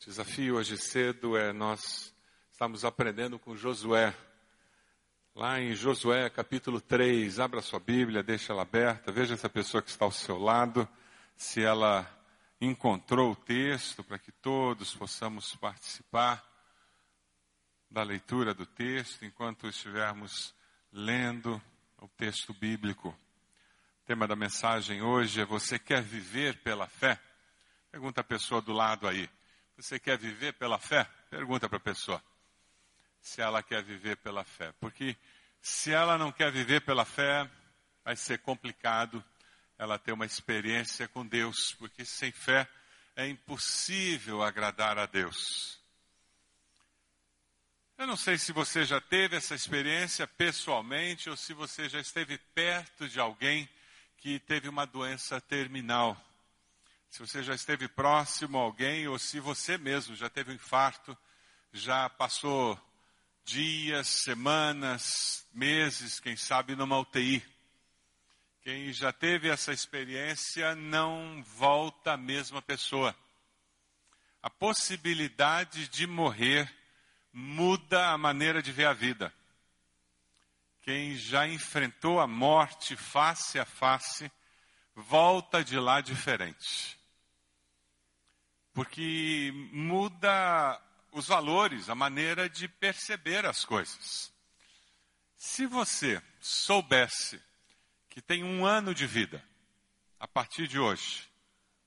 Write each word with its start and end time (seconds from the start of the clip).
O 0.00 0.04
desafio 0.08 0.54
hoje 0.54 0.76
cedo 0.76 1.36
é 1.36 1.52
nós 1.52 2.14
estamos 2.52 2.84
aprendendo 2.84 3.36
com 3.36 3.56
Josué. 3.56 4.14
Lá 5.34 5.60
em 5.60 5.74
Josué 5.74 6.30
capítulo 6.30 6.80
3, 6.80 7.40
abra 7.40 7.60
sua 7.60 7.80
Bíblia, 7.80 8.22
deixa 8.22 8.52
ela 8.52 8.62
aberta, 8.62 9.10
veja 9.10 9.34
essa 9.34 9.48
pessoa 9.48 9.82
que 9.82 9.90
está 9.90 10.04
ao 10.04 10.12
seu 10.12 10.38
lado, 10.38 10.88
se 11.36 11.64
ela 11.64 12.08
encontrou 12.60 13.32
o 13.32 13.36
texto 13.36 14.04
para 14.04 14.20
que 14.20 14.30
todos 14.30 14.94
possamos 14.94 15.56
participar 15.56 16.46
da 17.90 18.04
leitura 18.04 18.54
do 18.54 18.64
texto 18.64 19.24
enquanto 19.24 19.66
estivermos 19.66 20.54
lendo 20.92 21.60
o 22.00 22.06
texto 22.06 22.54
bíblico. 22.54 23.08
O 23.08 24.06
tema 24.06 24.28
da 24.28 24.36
mensagem 24.36 25.02
hoje 25.02 25.40
é: 25.40 25.44
Você 25.44 25.76
quer 25.76 26.02
viver 26.02 26.62
pela 26.62 26.86
fé? 26.86 27.20
Pergunta 27.90 28.20
a 28.20 28.24
pessoa 28.24 28.62
do 28.62 28.72
lado 28.72 29.08
aí. 29.08 29.28
Você 29.78 29.96
quer 29.96 30.18
viver 30.18 30.54
pela 30.54 30.76
fé? 30.76 31.04
Pergunta 31.30 31.68
para 31.68 31.78
a 31.78 31.80
pessoa 31.80 32.20
se 33.20 33.40
ela 33.40 33.62
quer 33.62 33.80
viver 33.80 34.16
pela 34.16 34.42
fé. 34.42 34.72
Porque 34.80 35.16
se 35.62 35.92
ela 35.92 36.18
não 36.18 36.32
quer 36.32 36.50
viver 36.50 36.80
pela 36.80 37.04
fé, 37.04 37.48
vai 38.04 38.16
ser 38.16 38.40
complicado 38.40 39.24
ela 39.78 39.96
ter 39.96 40.10
uma 40.10 40.26
experiência 40.26 41.06
com 41.06 41.24
Deus, 41.24 41.74
porque 41.74 42.04
sem 42.04 42.32
fé 42.32 42.68
é 43.14 43.28
impossível 43.28 44.42
agradar 44.42 44.98
a 44.98 45.06
Deus. 45.06 45.78
Eu 47.96 48.08
não 48.08 48.16
sei 48.16 48.36
se 48.36 48.50
você 48.50 48.84
já 48.84 49.00
teve 49.00 49.36
essa 49.36 49.54
experiência 49.54 50.26
pessoalmente 50.26 51.30
ou 51.30 51.36
se 51.36 51.54
você 51.54 51.88
já 51.88 52.00
esteve 52.00 52.36
perto 52.52 53.08
de 53.08 53.20
alguém 53.20 53.68
que 54.16 54.40
teve 54.40 54.68
uma 54.68 54.86
doença 54.86 55.40
terminal. 55.40 56.20
Se 57.10 57.20
você 57.20 57.42
já 57.42 57.54
esteve 57.54 57.88
próximo 57.88 58.58
a 58.58 58.62
alguém 58.62 59.08
ou 59.08 59.18
se 59.18 59.40
você 59.40 59.78
mesmo 59.78 60.14
já 60.14 60.28
teve 60.28 60.52
um 60.52 60.54
infarto, 60.54 61.16
já 61.72 62.08
passou 62.08 62.78
dias, 63.44 64.06
semanas, 64.08 65.46
meses, 65.52 66.20
quem 66.20 66.36
sabe 66.36 66.76
numa 66.76 66.98
UTI. 66.98 67.42
Quem 68.62 68.92
já 68.92 69.10
teve 69.10 69.48
essa 69.48 69.72
experiência 69.72 70.74
não 70.74 71.42
volta 71.42 72.12
a 72.12 72.16
mesma 72.16 72.60
pessoa. 72.60 73.16
A 74.42 74.50
possibilidade 74.50 75.88
de 75.88 76.06
morrer 76.06 76.70
muda 77.32 78.10
a 78.10 78.18
maneira 78.18 78.62
de 78.62 78.70
ver 78.70 78.86
a 78.86 78.92
vida. 78.92 79.32
Quem 80.82 81.16
já 81.16 81.48
enfrentou 81.48 82.20
a 82.20 82.26
morte 82.26 82.96
face 82.96 83.58
a 83.58 83.64
face, 83.64 84.30
volta 84.94 85.64
de 85.64 85.78
lá 85.78 86.02
diferente. 86.02 86.97
Porque 88.78 89.50
muda 89.72 90.80
os 91.12 91.28
valores, 91.28 91.88
a 91.88 91.94
maneira 91.94 92.48
de 92.48 92.68
perceber 92.68 93.44
as 93.44 93.64
coisas. 93.64 94.32
Se 95.36 95.66
você 95.66 96.22
soubesse 96.40 97.40
que 98.08 98.20
tem 98.20 98.44
um 98.44 98.64
ano 98.64 98.94
de 98.94 99.06
vida, 99.06 99.44
a 100.18 100.26
partir 100.26 100.66
de 100.66 100.78
hoje, 100.78 101.28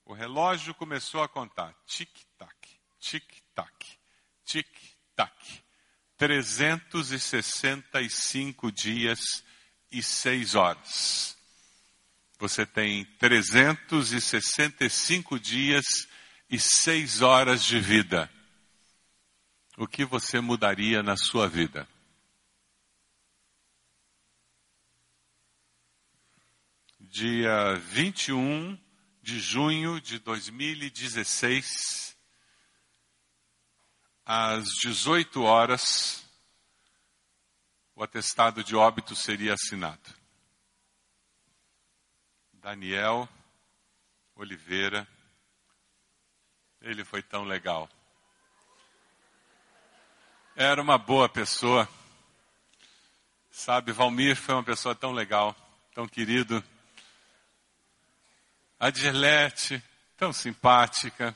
o 0.06 0.14
relógio 0.14 0.74
começou 0.74 1.24
a 1.24 1.30
contar 1.30 1.74
tic-tac, 1.86 2.56
tic-tac, 3.00 3.86
tic-tac 4.46 4.92
Tac. 5.16 5.32
365 6.18 8.72
dias 8.72 9.44
e 9.92 10.02
6 10.04 10.56
horas. 10.56 11.38
Você 12.40 12.66
tem 12.66 13.06
365 13.20 15.40
dias 15.40 15.86
e 16.52 16.60
6 16.60 17.22
horas 17.22 17.64
de 17.64 17.80
vida. 17.80 18.30
O 19.78 19.88
que 19.88 20.04
você 20.04 20.42
mudaria 20.42 21.02
na 21.02 21.16
sua 21.16 21.48
vida? 21.48 21.88
Dia 27.00 27.76
21 27.76 28.78
de 29.22 29.40
junho 29.40 30.02
de 30.02 30.20
2016 30.20 32.18
às 34.26 34.66
18 34.84 35.42
horas, 35.44 36.26
o 37.96 38.04
atestado 38.04 38.62
de 38.64 38.76
óbito 38.76 39.16
seria 39.16 39.54
assinado. 39.54 40.22
Daniel 42.54 43.28
Oliveira, 44.36 45.08
ele 46.82 47.04
foi 47.04 47.22
tão 47.22 47.44
legal. 47.44 47.90
Era 50.56 50.82
uma 50.82 50.98
boa 50.98 51.30
pessoa. 51.30 51.88
Sabe, 53.52 53.92
Valmir 53.92 54.36
foi 54.36 54.56
uma 54.56 54.64
pessoa 54.64 54.96
tão 54.96 55.12
legal, 55.12 55.56
tão 55.94 56.08
querido. 56.08 56.64
A 58.80 58.90
Dirlete, 58.90 59.82
tão 60.18 60.34
simpática. 60.34 61.36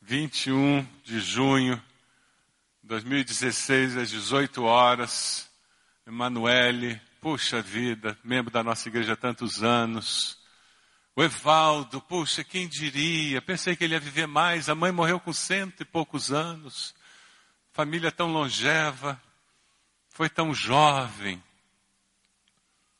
21 0.00 0.86
de 1.04 1.20
junho 1.20 1.76
de 2.82 2.88
2016, 2.88 3.96
às 3.96 4.10
18 4.10 4.64
horas. 4.64 5.50
Emanuele, 6.06 7.00
puxa 7.20 7.60
vida, 7.60 8.18
membro 8.24 8.50
da 8.50 8.64
nossa 8.64 8.88
igreja 8.88 9.12
há 9.12 9.16
tantos 9.16 9.62
anos. 9.62 10.37
O 11.18 11.22
Evaldo, 11.22 12.00
puxa, 12.00 12.44
quem 12.44 12.68
diria? 12.68 13.42
Pensei 13.42 13.74
que 13.74 13.82
ele 13.82 13.94
ia 13.94 14.00
viver 14.00 14.28
mais. 14.28 14.68
A 14.68 14.74
mãe 14.74 14.92
morreu 14.92 15.18
com 15.18 15.32
cento 15.32 15.80
e 15.80 15.84
poucos 15.84 16.30
anos. 16.30 16.94
Família 17.72 18.12
tão 18.12 18.30
longeva. 18.30 19.20
Foi 20.10 20.28
tão 20.28 20.54
jovem. 20.54 21.42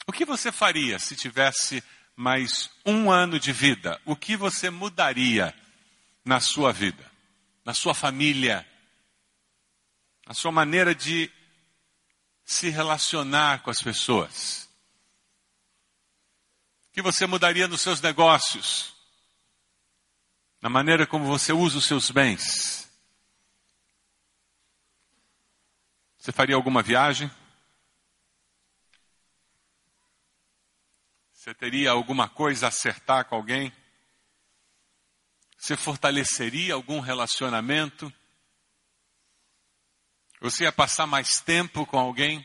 O 0.06 0.12
que 0.12 0.24
você 0.24 0.50
faria 0.50 0.98
se 0.98 1.14
tivesse 1.14 1.80
mais 2.16 2.70
um 2.84 3.08
ano 3.08 3.38
de 3.38 3.52
vida? 3.52 4.00
O 4.04 4.16
que 4.16 4.36
você 4.36 4.68
mudaria? 4.68 5.54
na 6.28 6.40
sua 6.40 6.74
vida, 6.74 7.10
na 7.64 7.72
sua 7.72 7.94
família, 7.94 8.68
na 10.26 10.34
sua 10.34 10.52
maneira 10.52 10.94
de 10.94 11.30
se 12.44 12.68
relacionar 12.68 13.62
com 13.62 13.70
as 13.70 13.80
pessoas. 13.80 14.67
Que 16.98 17.02
você 17.02 17.28
mudaria 17.28 17.68
nos 17.68 17.80
seus 17.80 18.00
negócios? 18.00 18.92
Na 20.60 20.68
maneira 20.68 21.06
como 21.06 21.26
você 21.26 21.52
usa 21.52 21.78
os 21.78 21.84
seus 21.84 22.10
bens? 22.10 22.90
Você 26.18 26.32
faria 26.32 26.56
alguma 26.56 26.82
viagem? 26.82 27.30
Você 31.32 31.54
teria 31.54 31.92
alguma 31.92 32.28
coisa 32.28 32.66
a 32.66 32.68
acertar 32.68 33.26
com 33.26 33.36
alguém? 33.36 33.72
Você 35.56 35.76
fortaleceria 35.76 36.74
algum 36.74 36.98
relacionamento? 36.98 38.12
Você 40.40 40.64
ia 40.64 40.72
passar 40.72 41.06
mais 41.06 41.40
tempo 41.40 41.86
com 41.86 41.96
alguém? 41.96 42.44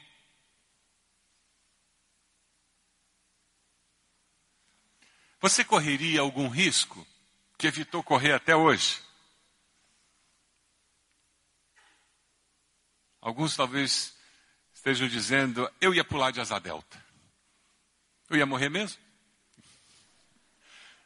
Você 5.43 5.61
correria 5.61 6.21
algum 6.21 6.47
risco 6.47 7.05
que 7.57 7.67
evitou 7.67 8.01
correr 8.01 8.31
até 8.31 8.55
hoje? 8.55 9.03
Alguns 13.19 13.53
talvez 13.53 14.15
estejam 14.73 15.05
dizendo: 15.05 15.69
eu 15.81 15.93
ia 15.93 16.05
pular 16.05 16.31
de 16.31 16.39
asa 16.39 16.57
delta. 16.59 17.05
Eu 18.29 18.37
ia 18.37 18.45
morrer 18.45 18.69
mesmo? 18.69 18.97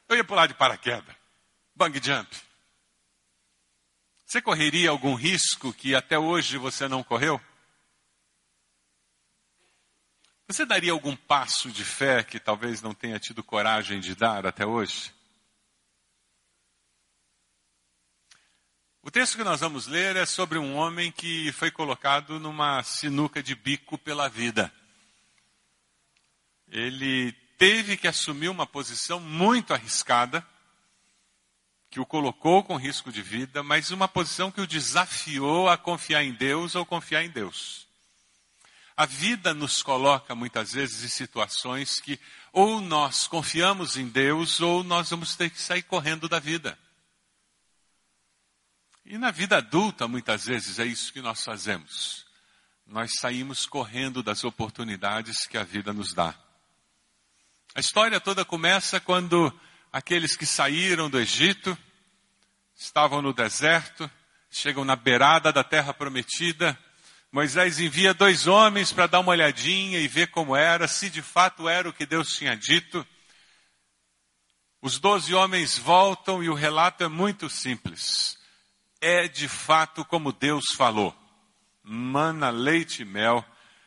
Eu 0.07 0.15
ia 0.15 0.23
pular 0.23 0.45
de 0.45 0.53
paraquedas 0.53 1.15
bang 1.75 1.99
jump. 1.99 2.29
Você 4.23 4.39
correria 4.39 4.91
algum 4.91 5.15
risco 5.15 5.73
que 5.73 5.95
até 5.95 6.19
hoje 6.19 6.59
você 6.59 6.87
não 6.87 7.03
correu? 7.03 7.41
Você 10.47 10.65
daria 10.65 10.93
algum 10.93 11.13
passo 11.13 11.69
de 11.69 11.83
fé 11.83 12.23
que 12.23 12.39
talvez 12.39 12.81
não 12.81 12.93
tenha 12.93 13.19
tido 13.19 13.43
coragem 13.43 13.99
de 13.99 14.15
dar 14.15 14.45
até 14.45 14.65
hoje? 14.65 15.13
O 19.01 19.11
texto 19.11 19.35
que 19.35 19.43
nós 19.43 19.59
vamos 19.59 19.87
ler 19.87 20.15
é 20.15 20.25
sobre 20.25 20.57
um 20.57 20.75
homem 20.75 21.11
que 21.11 21.51
foi 21.51 21.69
colocado 21.69 22.39
numa 22.39 22.81
sinuca 22.83 23.43
de 23.43 23.55
bico 23.55 23.97
pela 23.97 24.29
vida. 24.29 24.71
Ele 26.69 27.33
teve 27.57 27.97
que 27.97 28.07
assumir 28.07 28.47
uma 28.47 28.65
posição 28.65 29.19
muito 29.19 29.73
arriscada 29.73 30.47
que 31.89 31.99
o 31.99 32.05
colocou 32.05 32.63
com 32.63 32.77
risco 32.77 33.11
de 33.11 33.21
vida, 33.21 33.61
mas 33.63 33.91
uma 33.91 34.07
posição 34.07 34.49
que 34.49 34.61
o 34.61 34.67
desafiou 34.67 35.67
a 35.67 35.77
confiar 35.77 36.23
em 36.23 36.33
Deus 36.33 36.73
ou 36.73 36.85
confiar 36.85 37.23
em 37.23 37.29
Deus. 37.29 37.86
A 38.97 39.05
vida 39.05 39.53
nos 39.53 39.83
coloca 39.83 40.33
muitas 40.33 40.73
vezes 40.73 41.03
em 41.03 41.07
situações 41.07 41.99
que 41.99 42.19
ou 42.51 42.81
nós 42.81 43.27
confiamos 43.27 43.95
em 43.95 44.09
Deus 44.09 44.59
ou 44.59 44.83
nós 44.83 45.11
vamos 45.11 45.35
ter 45.35 45.51
que 45.51 45.61
sair 45.61 45.83
correndo 45.83 46.27
da 46.27 46.39
vida. 46.39 46.77
E 49.05 49.17
na 49.19 49.29
vida 49.29 49.57
adulta, 49.57 50.07
muitas 50.07 50.47
vezes, 50.47 50.79
é 50.79 50.85
isso 50.85 51.13
que 51.13 51.21
nós 51.21 51.43
fazemos. 51.43 52.25
Nós 52.87 53.13
saímos 53.19 53.65
correndo 53.67 54.23
das 54.23 54.43
oportunidades 54.43 55.45
que 55.45 55.57
a 55.57 55.63
vida 55.63 55.93
nos 55.93 56.13
dá. 56.13 56.35
A 57.75 57.79
história 57.79 58.19
toda 58.19 58.43
começa 58.43 58.99
quando 58.99 59.53
aqueles 59.93 60.35
que 60.35 60.45
saíram 60.45 61.09
do 61.09 61.19
Egito 61.19 61.77
estavam 62.75 63.21
no 63.21 63.31
deserto, 63.31 64.09
chegam 64.49 64.83
na 64.83 64.95
beirada 64.95 65.53
da 65.53 65.63
terra 65.63 65.93
prometida. 65.93 66.77
Moisés 67.31 67.79
envia 67.79 68.13
dois 68.13 68.47
homens 68.47 68.93
para 68.93 69.07
dar 69.07 69.19
uma 69.19 69.31
olhadinha 69.31 69.99
e 69.99 70.07
ver 70.07 70.27
como 70.27 70.55
era, 70.55 70.87
se 70.87 71.09
de 71.09 71.21
fato 71.21 71.67
era 71.67 71.89
o 71.89 71.93
que 71.93 72.05
Deus 72.05 72.29
tinha 72.29 72.55
dito. 72.55 73.05
Os 74.81 74.99
doze 74.99 75.33
homens 75.33 75.77
voltam 75.77 76.41
e 76.43 76.49
o 76.49 76.53
relato 76.53 77.03
é 77.03 77.07
muito 77.07 77.49
simples. 77.49 78.37
É 79.01 79.27
de 79.27 79.47
fato 79.47 80.05
como 80.05 80.31
Deus 80.31 80.65
falou. 80.75 81.15
Mana, 81.83 82.49
leite 82.49 83.01
e 83.01 83.05
mel, 83.05 83.43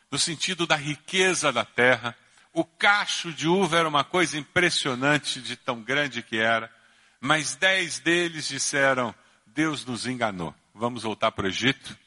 no 0.09 0.19
sentido 0.19 0.67
da 0.67 0.75
riqueza 0.75 1.51
da 1.51 1.65
terra. 1.65 2.15
O 2.53 2.63
cacho 2.63 3.33
de 3.33 3.47
uva 3.47 3.77
era 3.77 3.87
uma 3.87 4.03
coisa 4.03 4.37
impressionante 4.37 5.41
de 5.41 5.55
tão 5.55 5.81
grande 5.81 6.21
que 6.21 6.37
era. 6.37 6.71
Mas 7.19 7.55
dez 7.55 7.99
deles 7.99 8.47
disseram: 8.47 9.15
Deus 9.45 9.85
nos 9.85 10.05
enganou. 10.05 10.53
Vamos 10.73 11.03
voltar 11.03 11.31
para 11.31 11.45
o 11.45 11.49
Egito, 11.49 11.97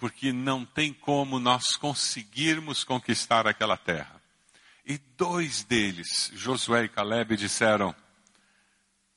porque 0.00 0.32
não 0.32 0.64
tem 0.64 0.92
como 0.92 1.38
nós 1.38 1.76
conseguirmos 1.76 2.82
conquistar 2.82 3.46
aquela 3.46 3.76
terra. 3.76 4.20
E 4.84 4.98
dois 5.16 5.62
deles, 5.62 6.32
Josué 6.34 6.84
e 6.84 6.88
Caleb, 6.88 7.36
disseram: 7.36 7.94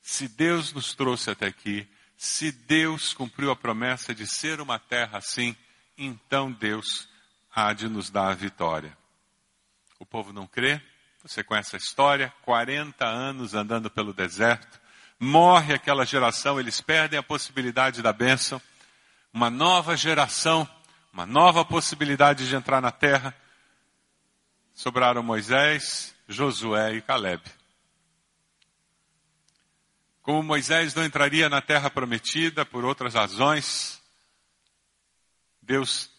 se 0.01 0.27
Deus 0.27 0.73
nos 0.73 0.93
trouxe 0.93 1.31
até 1.31 1.47
aqui, 1.47 1.87
se 2.17 2.51
Deus 2.51 3.13
cumpriu 3.13 3.49
a 3.49 3.55
promessa 3.55 4.13
de 4.13 4.27
ser 4.27 4.59
uma 4.59 4.77
terra 4.77 5.17
assim, 5.17 5.55
então 5.97 6.51
Deus 6.51 7.07
há 7.55 7.71
de 7.71 7.87
nos 7.87 8.09
dar 8.09 8.31
a 8.31 8.35
vitória. 8.35 8.95
O 9.97 10.05
povo 10.05 10.33
não 10.33 10.45
crê, 10.45 10.81
você 11.23 11.41
conhece 11.43 11.75
a 11.75 11.79
história, 11.79 12.33
40 12.41 13.05
anos 13.05 13.53
andando 13.53 13.89
pelo 13.89 14.13
deserto, 14.13 14.81
morre 15.17 15.73
aquela 15.73 16.05
geração, 16.05 16.59
eles 16.59 16.81
perdem 16.81 17.17
a 17.17 17.23
possibilidade 17.23 18.01
da 18.01 18.11
bênção, 18.11 18.61
uma 19.33 19.49
nova 19.49 19.97
geração, 19.97 20.69
uma 21.11 21.25
nova 21.25 21.65
possibilidade 21.65 22.47
de 22.47 22.55
entrar 22.55 22.79
na 22.79 22.91
terra, 22.91 23.35
sobraram 24.73 25.23
Moisés, 25.23 26.13
Josué 26.27 26.93
e 26.95 27.01
Caleb. 27.01 27.41
Como 30.21 30.43
Moisés 30.43 30.93
não 30.93 31.03
entraria 31.03 31.49
na 31.49 31.61
terra 31.61 31.89
prometida 31.89 32.63
por 32.63 32.85
outras 32.85 33.15
razões, 33.15 34.01
Deus 35.61 36.09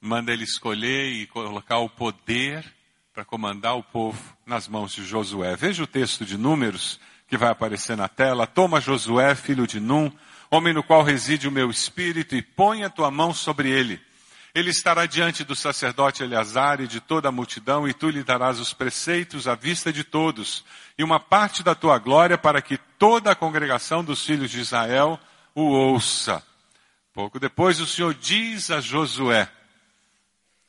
manda 0.00 0.32
ele 0.32 0.44
escolher 0.44 1.12
e 1.12 1.26
colocar 1.26 1.78
o 1.78 1.90
poder 1.90 2.64
para 3.12 3.24
comandar 3.24 3.76
o 3.76 3.82
povo 3.82 4.36
nas 4.46 4.68
mãos 4.68 4.92
de 4.92 5.04
Josué. 5.04 5.56
Veja 5.56 5.82
o 5.82 5.86
texto 5.86 6.24
de 6.24 6.38
Números 6.38 7.00
que 7.26 7.36
vai 7.36 7.50
aparecer 7.50 7.96
na 7.96 8.08
tela. 8.08 8.46
Toma 8.46 8.80
Josué, 8.80 9.34
filho 9.34 9.66
de 9.66 9.80
Num, 9.80 10.10
homem 10.50 10.72
no 10.72 10.82
qual 10.82 11.02
reside 11.02 11.46
o 11.48 11.52
meu 11.52 11.70
espírito, 11.70 12.34
e 12.34 12.42
põe 12.42 12.84
a 12.84 12.90
tua 12.90 13.10
mão 13.10 13.32
sobre 13.32 13.70
ele 13.70 14.00
ele 14.58 14.70
estará 14.70 15.06
diante 15.06 15.44
do 15.44 15.54
sacerdote 15.54 16.22
Eleazar 16.22 16.80
e 16.80 16.88
de 16.88 17.00
toda 17.00 17.28
a 17.28 17.32
multidão, 17.32 17.86
e 17.86 17.94
tu 17.94 18.10
lhe 18.10 18.24
darás 18.24 18.58
os 18.58 18.72
preceitos 18.72 19.46
à 19.46 19.54
vista 19.54 19.92
de 19.92 20.02
todos, 20.02 20.64
e 20.96 21.04
uma 21.04 21.20
parte 21.20 21.62
da 21.62 21.74
tua 21.74 21.98
glória 21.98 22.36
para 22.36 22.60
que 22.60 22.78
toda 22.98 23.30
a 23.30 23.36
congregação 23.36 24.02
dos 24.02 24.24
filhos 24.24 24.50
de 24.50 24.60
Israel 24.60 25.20
o 25.54 25.62
ouça. 25.62 26.42
Pouco 27.12 27.38
depois 27.38 27.78
o 27.78 27.86
Senhor 27.86 28.14
diz 28.14 28.70
a 28.70 28.80
Josué, 28.80 29.48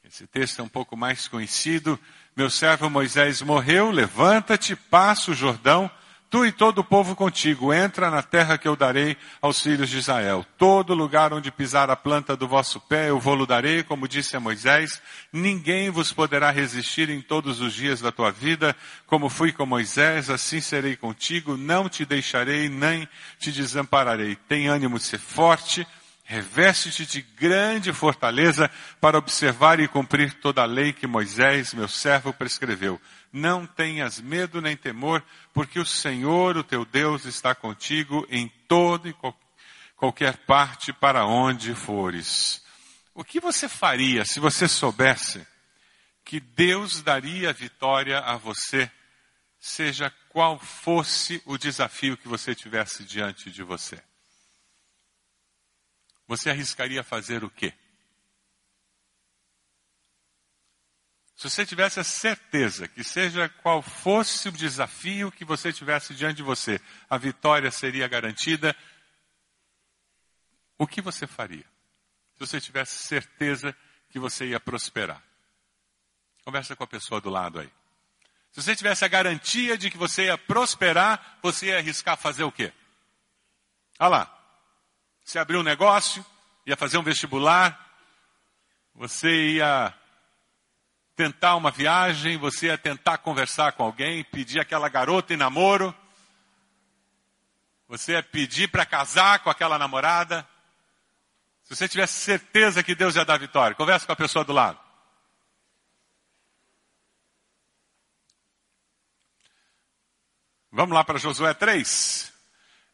esse 0.03 0.25
texto 0.27 0.59
é 0.59 0.63
um 0.63 0.69
pouco 0.69 0.97
mais 0.97 1.27
conhecido, 1.27 1.99
meu 2.35 2.49
servo 2.49 2.89
Moisés 2.89 3.41
morreu, 3.41 3.91
levanta-te, 3.91 4.75
passa 4.75 5.31
o 5.31 5.35
Jordão, 5.35 5.89
Tu 6.29 6.45
e 6.45 6.51
todo 6.51 6.79
o 6.79 6.83
povo 6.83 7.15
contigo, 7.15 7.73
entra 7.73 8.11
na 8.11 8.21
terra 8.21 8.55
que 8.55 8.67
eu 8.67 8.75
darei 8.75 9.17
aos 9.41 9.59
filhos 9.59 9.89
de 9.89 9.97
Israel. 9.97 10.45
Todo 10.59 10.93
lugar 10.93 11.33
onde 11.33 11.49
pisar 11.49 11.89
a 11.89 11.95
planta 11.95 12.37
do 12.37 12.47
vosso 12.47 12.79
pé, 12.81 13.09
eu 13.09 13.19
vou-lo 13.19 13.47
darei, 13.47 13.81
como 13.81 14.07
disse 14.07 14.37
a 14.37 14.39
Moisés. 14.39 15.01
Ninguém 15.33 15.89
vos 15.89 16.13
poderá 16.13 16.51
resistir 16.51 17.09
em 17.09 17.19
todos 17.19 17.61
os 17.61 17.73
dias 17.73 17.99
da 17.99 18.11
tua 18.11 18.29
vida. 18.31 18.75
Como 19.07 19.27
fui 19.27 19.51
com 19.51 19.65
Moisés, 19.65 20.29
assim 20.29 20.61
serei 20.61 20.95
contigo. 20.95 21.57
Não 21.57 21.89
te 21.89 22.05
deixarei, 22.05 22.69
nem 22.69 23.09
te 23.39 23.51
desampararei. 23.51 24.35
Tem 24.35 24.67
ânimo 24.67 24.99
de 24.99 25.05
ser 25.05 25.19
forte. 25.19 25.87
Reveste-te 26.25 27.07
de 27.07 27.21
grande 27.23 27.91
fortaleza 27.91 28.69
para 29.01 29.17
observar 29.17 29.79
e 29.79 29.87
cumprir 29.87 30.31
toda 30.33 30.61
a 30.61 30.65
lei 30.65 30.93
que 30.93 31.07
Moisés, 31.07 31.73
meu 31.73 31.87
servo, 31.87 32.31
prescreveu 32.31 33.01
não 33.31 33.65
tenhas 33.65 34.19
medo 34.19 34.61
nem 34.61 34.75
temor, 34.75 35.23
porque 35.53 35.79
o 35.79 35.85
Senhor, 35.85 36.57
o 36.57 36.63
teu 36.63 36.85
Deus, 36.85 37.25
está 37.25 37.53
contigo 37.53 38.25
em 38.29 38.47
toda 38.67 39.09
e 39.09 39.15
qualquer 39.95 40.37
parte 40.45 40.91
para 40.93 41.25
onde 41.25 41.75
fores. 41.75 42.63
O 43.13 43.23
que 43.23 43.39
você 43.39 43.67
faria 43.67 44.25
se 44.25 44.39
você 44.39 44.67
soubesse 44.67 45.45
que 46.23 46.39
Deus 46.39 47.01
daria 47.01 47.51
vitória 47.51 48.19
a 48.19 48.37
você, 48.37 48.89
seja 49.59 50.13
qual 50.29 50.59
fosse 50.59 51.41
o 51.45 51.57
desafio 51.57 52.15
que 52.15 52.27
você 52.27 52.53
tivesse 52.53 53.03
diante 53.03 53.51
de 53.51 53.63
você? 53.63 54.01
Você 56.27 56.51
arriscaria 56.51 57.03
fazer 57.03 57.43
o 57.43 57.49
quê? 57.49 57.73
Se 61.39 61.49
você 61.49 61.65
tivesse 61.65 62.01
a 62.01 62.03
certeza 62.03 62.85
que 62.85 63.01
seja 63.01 63.47
qual 63.47 63.81
fosse 63.81 64.49
o 64.49 64.51
desafio 64.51 65.31
que 65.31 65.45
você 65.45 65.71
tivesse 65.71 66.13
diante 66.13 66.35
de 66.35 66.43
você, 66.43 66.81
a 67.09 67.17
vitória 67.17 67.71
seria 67.71 68.09
garantida, 68.09 68.75
o 70.77 70.85
que 70.85 71.01
você 71.01 71.25
faria? 71.25 71.63
Se 72.33 72.45
você 72.45 72.59
tivesse 72.59 72.97
certeza 72.97 73.73
que 74.09 74.19
você 74.19 74.47
ia 74.47 74.59
prosperar. 74.59 75.23
Conversa 76.43 76.75
com 76.75 76.83
a 76.83 76.87
pessoa 76.87 77.21
do 77.21 77.29
lado 77.29 77.61
aí. 77.61 77.71
Se 78.51 78.61
você 78.61 78.75
tivesse 78.75 79.05
a 79.05 79.07
garantia 79.07 79.77
de 79.77 79.89
que 79.89 79.97
você 79.97 80.25
ia 80.25 80.37
prosperar, 80.37 81.39
você 81.41 81.67
ia 81.67 81.77
arriscar 81.77 82.17
fazer 82.17 82.43
o 82.43 82.51
quê? 82.51 82.73
Olha 83.97 84.09
lá. 84.09 84.43
Você 85.23 85.39
abriu 85.39 85.61
um 85.61 85.63
negócio, 85.63 86.25
ia 86.65 86.75
fazer 86.75 86.97
um 86.97 87.03
vestibular, 87.03 87.79
você 88.93 89.51
ia 89.51 89.97
tentar 91.19 91.57
uma 91.57 91.69
viagem, 91.69 92.37
você 92.37 92.67
ia 92.67 92.77
tentar 92.77 93.17
conversar 93.17 93.73
com 93.73 93.83
alguém, 93.83 94.23
pedir 94.23 94.61
aquela 94.61 94.87
garota 94.87 95.33
em 95.33 95.37
namoro, 95.37 95.93
você 97.89 98.13
ia 98.13 98.23
pedir 98.23 98.69
para 98.69 98.85
casar 98.85 99.39
com 99.39 99.49
aquela 99.49 99.77
namorada. 99.77 100.47
Se 101.65 101.75
você 101.75 101.89
tivesse 101.89 102.13
certeza 102.13 102.81
que 102.81 102.95
Deus 102.95 103.17
ia 103.17 103.25
dar 103.25 103.37
vitória, 103.37 103.75
conversa 103.75 104.05
com 104.05 104.13
a 104.13 104.15
pessoa 104.15 104.45
do 104.45 104.53
lado. 104.53 104.79
Vamos 110.71 110.95
lá 110.95 111.03
para 111.03 111.19
Josué 111.19 111.53
3. 111.53 112.31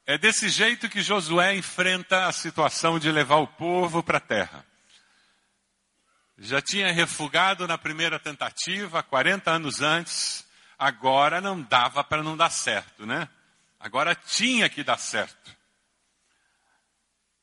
É 0.08 0.18
desse 0.18 0.50
jeito 0.50 0.90
que 0.90 1.04
Josué 1.04 1.56
enfrenta 1.56 2.26
a 2.26 2.32
situação 2.32 2.98
de 2.98 3.12
levar 3.12 3.36
o 3.36 3.48
povo 3.48 4.02
para 4.02 4.18
a 4.18 4.22
terra 4.22 4.66
já 6.38 6.62
tinha 6.62 6.92
refugado 6.92 7.68
na 7.68 7.78
primeira 7.78 8.20
tentativa, 8.20 9.02
40 9.02 9.52
anos 9.52 9.82
antes, 9.82 10.46
agora 10.78 11.40
não 11.40 11.62
dava 11.62 12.04
para 12.04 12.22
não 12.22 12.36
dar 12.36 12.50
certo, 12.50 13.06
né? 13.06 13.30
Agora 13.80 14.16
tinha 14.16 14.68
que 14.70 14.84
dar 14.84 14.98
certo. 14.98 15.56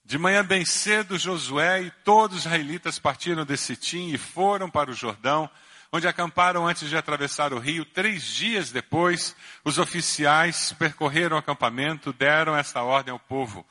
De 0.05 0.19
manhã 0.19 0.45
bem 0.45 0.65
cedo, 0.65 1.19
Josué 1.19 1.83
e 1.83 1.91
todos 2.05 2.39
os 2.39 2.45
israelitas 2.45 2.99
partiram 2.99 3.45
de 3.45 3.57
Sitim 3.57 4.13
e 4.13 4.19
foram 4.19 4.69
para 4.69 4.91
o 4.91 4.95
Jordão, 4.95 5.49
onde 5.91 6.09
acamparam 6.09 6.67
antes 6.67 6.89
de 6.89 6.97
atravessar 6.97 7.53
o 7.53 7.59
rio. 7.59 7.85
Três 7.85 8.25
dias 8.25 8.71
depois, 8.71 9.37
os 9.65 9.79
oficiais 9.79 10.73
percorreram 10.73 11.37
o 11.37 11.39
acampamento, 11.39 12.13
deram 12.13 12.57
esta 12.57 12.83
ordem 12.83 13.13
ao 13.13 13.19
povo. 13.19 13.65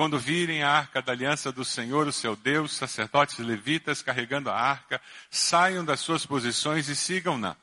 Quando 0.00 0.18
virem 0.18 0.62
a 0.62 0.70
arca 0.70 1.02
da 1.02 1.12
aliança 1.12 1.52
do 1.52 1.62
Senhor, 1.62 2.06
o 2.06 2.12
seu 2.12 2.34
Deus, 2.34 2.72
sacerdotes 2.72 3.38
levitas 3.38 4.00
carregando 4.00 4.48
a 4.48 4.58
arca, 4.58 4.98
saiam 5.30 5.84
das 5.84 6.00
suas 6.00 6.24
posições 6.24 6.88
e 6.88 6.96
sigam-na. 6.96 7.54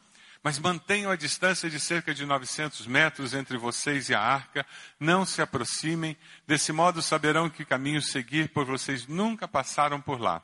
Mas 0.44 0.60
mantenham 0.60 1.10
a 1.10 1.15
distância 1.15 1.67
de 1.67 1.79
cerca 1.79 2.13
de 2.13 2.27
900 2.27 2.86
metros 2.86 3.34
entre 3.34 3.58
vocês 3.58 4.10
e 4.10 4.13
a 4.13 4.22
arca, 4.22 4.63
não 5.00 5.25
se 5.25 5.41
aproximem, 5.41 6.15
desse 6.46 6.72
modo 6.72 7.01
saberão 7.01 7.50
que 7.50 7.65
caminho 7.65 8.03
seguir, 8.03 8.51
pois 8.53 8.67
vocês 8.67 9.08
nunca 9.08 9.48
passaram 9.48 10.00
por 10.00 10.22
lá. 10.22 10.39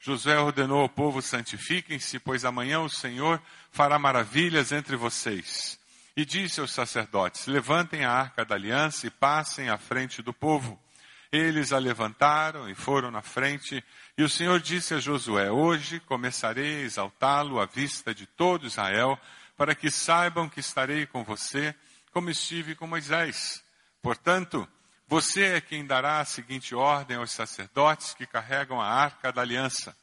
Josué 0.00 0.40
ordenou 0.40 0.80
ao 0.80 0.88
povo: 0.88 1.22
santifiquem-se, 1.22 2.18
pois 2.18 2.44
amanhã 2.44 2.80
o 2.80 2.90
Senhor 2.90 3.40
fará 3.70 4.00
maravilhas 4.00 4.72
entre 4.72 4.96
vocês. 4.96 5.78
E 6.16 6.24
disse 6.24 6.60
aos 6.60 6.72
sacerdotes: 6.72 7.46
levantem 7.46 8.04
a 8.04 8.10
arca 8.10 8.44
da 8.44 8.56
aliança 8.56 9.06
e 9.06 9.10
passem 9.10 9.68
à 9.68 9.78
frente 9.78 10.20
do 10.20 10.32
povo. 10.32 10.84
Eles 11.32 11.72
a 11.72 11.78
levantaram 11.78 12.68
e 12.68 12.74
foram 12.74 13.10
na 13.10 13.22
frente, 13.22 13.82
e 14.16 14.22
o 14.22 14.28
Senhor 14.28 14.60
disse 14.60 14.94
a 14.94 14.98
Josué: 14.98 15.50
Hoje 15.50 16.00
começarei 16.00 16.76
a 16.76 16.80
exaltá-lo 16.82 17.60
à 17.60 17.66
vista 17.66 18.14
de 18.14 18.26
todo 18.26 18.66
Israel, 18.66 19.18
para 19.56 19.74
que 19.74 19.90
saibam 19.90 20.48
que 20.48 20.60
estarei 20.60 21.06
com 21.06 21.24
você, 21.24 21.74
como 22.12 22.30
estive 22.30 22.74
com 22.74 22.86
Moisés. 22.86 23.62
Portanto, 24.00 24.68
você 25.08 25.54
é 25.54 25.60
quem 25.60 25.86
dará 25.86 26.20
a 26.20 26.24
seguinte 26.24 26.74
ordem 26.74 27.16
aos 27.16 27.30
sacerdotes 27.30 28.14
que 28.14 28.26
carregam 28.26 28.80
a 28.80 28.86
arca 28.86 29.32
da 29.32 29.42
aliança. 29.42 29.96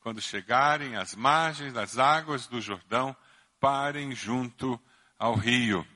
Quando 0.00 0.20
chegarem 0.20 0.96
às 0.96 1.14
margens 1.14 1.72
das 1.72 1.98
águas 1.98 2.46
do 2.46 2.60
Jordão, 2.60 3.14
parem 3.58 4.14
junto 4.14 4.80
ao 5.18 5.34
rio. 5.34 5.86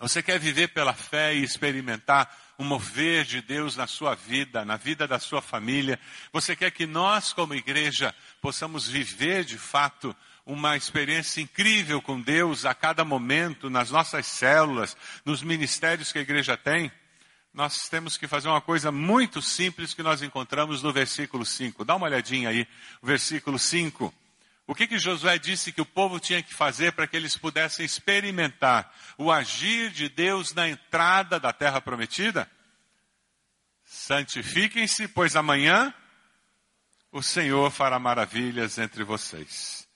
Você 0.00 0.22
quer 0.22 0.38
viver 0.38 0.68
pela 0.68 0.92
fé 0.92 1.34
e 1.34 1.42
experimentar 1.42 2.28
o 2.58 2.64
mover 2.64 3.24
de 3.24 3.40
Deus 3.40 3.76
na 3.76 3.86
sua 3.86 4.14
vida, 4.14 4.64
na 4.64 4.76
vida 4.76 5.06
da 5.06 5.18
sua 5.18 5.42
família? 5.42 5.98
Você 6.32 6.54
quer 6.54 6.70
que 6.70 6.86
nós, 6.86 7.32
como 7.32 7.54
igreja, 7.54 8.14
possamos 8.40 8.88
viver 8.88 9.44
de 9.44 9.58
fato 9.58 10.14
uma 10.46 10.76
experiência 10.76 11.40
incrível 11.40 12.02
com 12.02 12.20
Deus 12.20 12.64
a 12.66 12.74
cada 12.74 13.04
momento, 13.04 13.70
nas 13.70 13.90
nossas 13.90 14.26
células, 14.26 14.96
nos 15.24 15.42
ministérios 15.42 16.12
que 16.12 16.18
a 16.18 16.22
igreja 16.22 16.56
tem? 16.56 16.92
Nós 17.52 17.88
temos 17.88 18.16
que 18.16 18.26
fazer 18.26 18.48
uma 18.48 18.60
coisa 18.60 18.90
muito 18.90 19.40
simples 19.40 19.94
que 19.94 20.02
nós 20.02 20.22
encontramos 20.22 20.82
no 20.82 20.92
versículo 20.92 21.46
5. 21.46 21.84
Dá 21.84 21.94
uma 21.94 22.06
olhadinha 22.06 22.48
aí, 22.48 22.66
o 23.00 23.06
versículo 23.06 23.58
5. 23.58 24.12
O 24.66 24.74
que, 24.74 24.86
que 24.86 24.98
Josué 24.98 25.38
disse 25.38 25.72
que 25.72 25.80
o 25.80 25.86
povo 25.86 26.18
tinha 26.18 26.42
que 26.42 26.54
fazer 26.54 26.92
para 26.92 27.06
que 27.06 27.16
eles 27.16 27.36
pudessem 27.36 27.84
experimentar 27.84 28.90
o 29.18 29.30
agir 29.30 29.90
de 29.90 30.08
Deus 30.08 30.54
na 30.54 30.68
entrada 30.68 31.38
da 31.38 31.52
terra 31.52 31.80
prometida? 31.80 32.50
Santifiquem-se, 33.84 35.06
pois 35.08 35.36
amanhã 35.36 35.92
o 37.12 37.22
Senhor 37.22 37.70
fará 37.70 37.98
maravilhas 37.98 38.78
entre 38.78 39.04
vocês. 39.04 39.86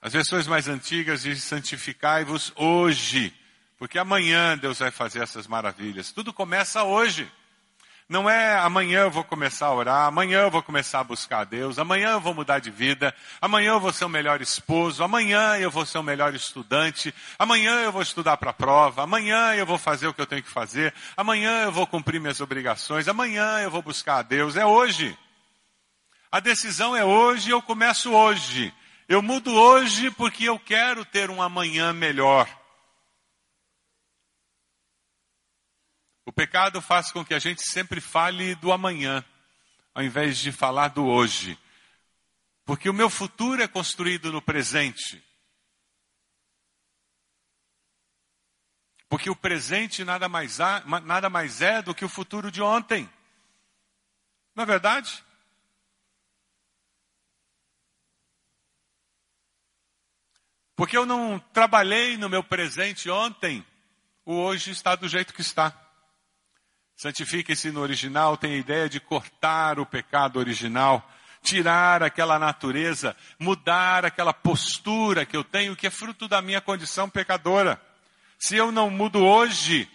As 0.00 0.12
versões 0.12 0.46
mais 0.46 0.68
antigas 0.68 1.22
dizem 1.22 1.40
santificai-vos 1.40 2.52
hoje, 2.56 3.34
porque 3.76 3.98
amanhã 3.98 4.56
Deus 4.56 4.78
vai 4.78 4.90
fazer 4.90 5.22
essas 5.22 5.46
maravilhas. 5.46 6.12
Tudo 6.12 6.32
começa 6.32 6.82
hoje. 6.82 7.30
Não 8.08 8.28
é 8.28 8.58
amanhã 8.60 9.00
eu 9.00 9.10
vou 9.10 9.22
começar 9.22 9.66
a 9.66 9.74
orar, 9.74 10.06
amanhã 10.06 10.40
eu 10.40 10.50
vou 10.50 10.62
começar 10.62 11.00
a 11.00 11.04
buscar 11.04 11.40
a 11.40 11.44
Deus, 11.44 11.78
amanhã 11.78 12.12
eu 12.12 12.20
vou 12.20 12.32
mudar 12.32 12.58
de 12.58 12.70
vida, 12.70 13.14
amanhã 13.38 13.72
eu 13.72 13.80
vou 13.80 13.92
ser 13.92 14.06
o 14.06 14.08
melhor 14.08 14.40
esposo, 14.40 15.04
amanhã 15.04 15.58
eu 15.58 15.70
vou 15.70 15.84
ser 15.84 15.98
o 15.98 16.02
melhor 16.02 16.34
estudante, 16.34 17.14
amanhã 17.38 17.82
eu 17.82 17.92
vou 17.92 18.00
estudar 18.00 18.38
para 18.38 18.48
a 18.48 18.54
prova, 18.54 19.02
amanhã 19.02 19.54
eu 19.54 19.66
vou 19.66 19.76
fazer 19.76 20.06
o 20.06 20.14
que 20.14 20.22
eu 20.22 20.26
tenho 20.26 20.42
que 20.42 20.48
fazer, 20.48 20.94
amanhã 21.14 21.64
eu 21.64 21.72
vou 21.72 21.86
cumprir 21.86 22.18
minhas 22.18 22.40
obrigações, 22.40 23.08
amanhã 23.08 23.60
eu 23.60 23.70
vou 23.70 23.82
buscar 23.82 24.20
a 24.20 24.22
Deus. 24.22 24.56
É 24.56 24.64
hoje. 24.64 25.14
A 26.32 26.40
decisão 26.40 26.96
é 26.96 27.04
hoje, 27.04 27.50
eu 27.50 27.60
começo 27.60 28.10
hoje. 28.12 28.72
Eu 29.06 29.20
mudo 29.20 29.52
hoje 29.52 30.10
porque 30.12 30.44
eu 30.44 30.58
quero 30.58 31.04
ter 31.04 31.28
um 31.28 31.42
amanhã 31.42 31.92
melhor. 31.92 32.48
O 36.28 36.32
pecado 36.32 36.82
faz 36.82 37.10
com 37.10 37.24
que 37.24 37.32
a 37.32 37.38
gente 37.38 37.62
sempre 37.62 38.02
fale 38.02 38.54
do 38.56 38.70
amanhã, 38.70 39.24
ao 39.94 40.02
invés 40.02 40.36
de 40.36 40.52
falar 40.52 40.88
do 40.88 41.06
hoje. 41.06 41.58
Porque 42.66 42.90
o 42.90 42.92
meu 42.92 43.08
futuro 43.08 43.62
é 43.62 43.66
construído 43.66 44.30
no 44.30 44.42
presente. 44.42 45.24
Porque 49.08 49.30
o 49.30 49.34
presente 49.34 50.04
nada 50.04 50.28
mais, 50.28 50.60
há, 50.60 50.84
nada 51.00 51.30
mais 51.30 51.62
é 51.62 51.80
do 51.80 51.94
que 51.94 52.04
o 52.04 52.10
futuro 52.10 52.50
de 52.50 52.60
ontem. 52.60 53.08
Não 54.54 54.64
é 54.64 54.66
verdade? 54.66 55.24
Porque 60.76 60.94
eu 60.94 61.06
não 61.06 61.38
trabalhei 61.54 62.18
no 62.18 62.28
meu 62.28 62.44
presente 62.44 63.08
ontem, 63.08 63.66
o 64.26 64.34
hoje 64.34 64.72
está 64.72 64.94
do 64.94 65.08
jeito 65.08 65.32
que 65.32 65.40
está. 65.40 65.87
Santifique-se 66.98 67.70
no 67.70 67.80
original 67.80 68.36
tem 68.36 68.54
a 68.54 68.56
ideia 68.56 68.88
de 68.88 68.98
cortar 68.98 69.78
o 69.78 69.86
pecado 69.86 70.36
original, 70.36 71.08
tirar 71.40 72.02
aquela 72.02 72.40
natureza, 72.40 73.16
mudar 73.38 74.04
aquela 74.04 74.34
postura 74.34 75.24
que 75.24 75.36
eu 75.36 75.44
tenho, 75.44 75.76
que 75.76 75.86
é 75.86 75.90
fruto 75.90 76.26
da 76.26 76.42
minha 76.42 76.60
condição 76.60 77.08
pecadora. 77.08 77.80
Se 78.36 78.56
eu 78.56 78.72
não 78.72 78.90
mudo 78.90 79.24
hoje, 79.24 79.88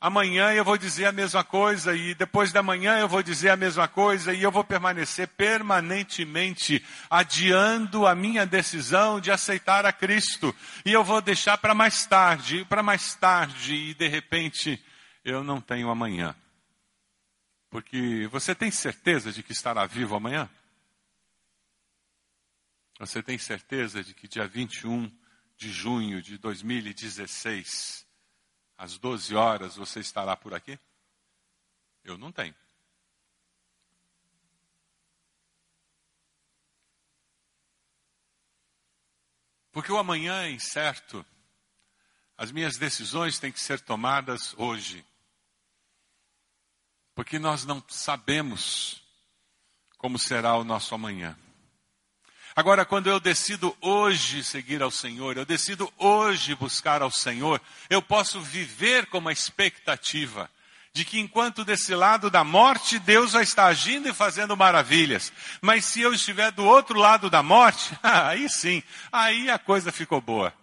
amanhã 0.00 0.52
eu 0.52 0.64
vou 0.64 0.78
dizer 0.78 1.06
a 1.06 1.12
mesma 1.12 1.42
coisa, 1.42 1.96
e 1.96 2.14
depois 2.14 2.52
da 2.52 2.62
manhã 2.62 3.00
eu 3.00 3.08
vou 3.08 3.20
dizer 3.20 3.50
a 3.50 3.56
mesma 3.56 3.88
coisa, 3.88 4.32
e 4.32 4.40
eu 4.40 4.52
vou 4.52 4.62
permanecer 4.62 5.26
permanentemente 5.26 6.84
adiando 7.10 8.06
a 8.06 8.14
minha 8.14 8.46
decisão 8.46 9.18
de 9.18 9.32
aceitar 9.32 9.84
a 9.84 9.92
Cristo. 9.92 10.54
E 10.84 10.92
eu 10.92 11.02
vou 11.02 11.20
deixar 11.20 11.58
para 11.58 11.74
mais 11.74 12.06
tarde, 12.06 12.64
para 12.68 12.80
mais 12.80 13.16
tarde, 13.16 13.74
e 13.74 13.94
de 13.94 14.06
repente 14.06 14.80
eu 15.24 15.42
não 15.44 15.60
tenho 15.60 15.90
amanhã. 15.90 16.34
Porque 17.70 18.26
você 18.28 18.54
tem 18.54 18.70
certeza 18.70 19.32
de 19.32 19.42
que 19.42 19.52
estará 19.52 19.86
vivo 19.86 20.14
amanhã? 20.14 20.48
Você 22.98 23.22
tem 23.22 23.38
certeza 23.38 24.02
de 24.02 24.14
que 24.14 24.26
dia 24.26 24.46
21 24.46 25.10
de 25.56 25.70
junho 25.70 26.22
de 26.22 26.38
2016, 26.38 28.06
às 28.76 28.98
12 28.98 29.34
horas, 29.34 29.76
você 29.76 30.00
estará 30.00 30.36
por 30.36 30.54
aqui? 30.54 30.78
Eu 32.02 32.16
não 32.16 32.32
tenho. 32.32 32.54
Porque 39.70 39.92
o 39.92 39.98
amanhã 39.98 40.42
é 40.42 40.50
incerto. 40.50 41.24
As 42.38 42.52
minhas 42.52 42.78
decisões 42.78 43.38
têm 43.38 43.52
que 43.52 43.60
ser 43.60 43.80
tomadas 43.80 44.54
hoje 44.56 45.04
porque 47.18 47.36
nós 47.36 47.64
não 47.64 47.82
sabemos 47.88 49.02
como 49.96 50.20
será 50.20 50.54
o 50.54 50.62
nosso 50.62 50.94
amanhã. 50.94 51.36
Agora, 52.54 52.84
quando 52.84 53.08
eu 53.08 53.18
decido 53.18 53.76
hoje 53.80 54.44
seguir 54.44 54.80
ao 54.84 54.90
Senhor, 54.92 55.36
eu 55.36 55.44
decido 55.44 55.92
hoje 55.98 56.54
buscar 56.54 57.02
ao 57.02 57.10
Senhor, 57.10 57.60
eu 57.90 58.00
posso 58.00 58.40
viver 58.40 59.06
com 59.06 59.18
uma 59.18 59.32
expectativa 59.32 60.48
de 60.92 61.04
que 61.04 61.18
enquanto 61.18 61.64
desse 61.64 61.92
lado 61.92 62.30
da 62.30 62.44
morte, 62.44 63.00
Deus 63.00 63.32
vai 63.32 63.42
estar 63.42 63.66
agindo 63.66 64.08
e 64.08 64.14
fazendo 64.14 64.56
maravilhas. 64.56 65.32
Mas 65.60 65.86
se 65.86 66.00
eu 66.00 66.14
estiver 66.14 66.52
do 66.52 66.64
outro 66.64 67.00
lado 67.00 67.28
da 67.28 67.42
morte, 67.42 67.98
aí 68.00 68.48
sim, 68.48 68.80
aí 69.10 69.50
a 69.50 69.58
coisa 69.58 69.90
ficou 69.90 70.20
boa. 70.20 70.54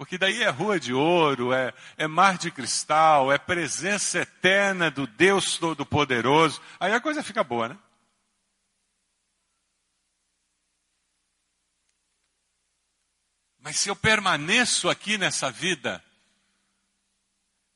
Porque 0.00 0.16
daí 0.16 0.42
é 0.42 0.48
rua 0.48 0.80
de 0.80 0.94
ouro, 0.94 1.52
é, 1.52 1.74
é 1.98 2.06
mar 2.06 2.38
de 2.38 2.50
cristal, 2.50 3.30
é 3.30 3.36
presença 3.36 4.20
eterna 4.20 4.90
do 4.90 5.06
Deus 5.06 5.58
Todo-Poderoso. 5.58 6.58
Aí 6.80 6.94
a 6.94 7.02
coisa 7.02 7.22
fica 7.22 7.44
boa, 7.44 7.68
né? 7.68 7.78
Mas 13.58 13.76
se 13.76 13.90
eu 13.90 13.94
permaneço 13.94 14.88
aqui 14.88 15.18
nessa 15.18 15.50
vida, 15.50 16.02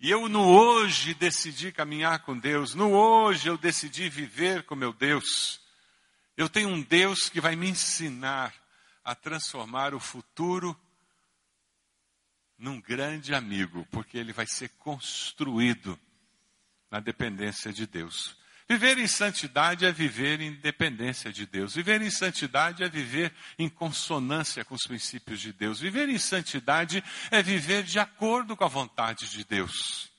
e 0.01 0.11
eu 0.11 0.27
no 0.27 0.49
hoje 0.49 1.13
decidi 1.13 1.73
caminhar 1.73 2.21
com 2.21 2.39
Deus, 2.39 2.75
no 2.75 2.91
hoje 2.93 3.49
eu 3.49 3.59
decidi 3.59 4.09
viver 4.09 4.63
com 4.63 4.75
meu 4.75 4.95
Deus, 4.95 5.61
eu 6.39 6.49
tenho 6.49 6.71
um 6.71 6.81
Deus 6.81 7.29
que 7.29 7.39
vai 7.39 7.55
me 7.55 7.69
ensinar 7.69 8.55
a 9.05 9.15
transformar 9.15 9.93
o 9.93 10.01
futuro 10.01 10.75
num 12.59 12.81
grande 12.81 13.35
amigo, 13.35 13.87
porque 13.91 14.17
ele 14.17 14.33
vai 14.33 14.47
ser 14.47 14.69
construído 14.79 15.99
na 16.91 17.01
dependência 17.01 17.73
de 17.73 17.87
Deus. 17.87 18.37
Viver 18.67 18.97
em 18.97 19.07
santidade 19.07 19.85
é 19.85 19.93
viver 19.93 20.41
em 20.41 20.53
dependência 20.53 21.31
de 21.31 21.45
Deus. 21.45 21.75
Viver 21.75 22.01
em 22.01 22.11
santidade 22.11 22.83
é 22.83 22.89
viver 22.89 23.35
em 23.59 23.69
consonância 23.69 24.65
com 24.65 24.75
os 24.75 24.87
princípios 24.87 25.41
de 25.41 25.53
Deus. 25.53 25.81
Viver 25.81 26.09
em 26.09 26.19
santidade 26.19 27.05
é 27.31 27.43
viver 27.43 27.83
de 27.83 27.99
acordo 27.99 28.57
com 28.57 28.65
a 28.65 28.69
vontade 28.69 29.29
de 29.29 29.45
Deus. 29.45 30.11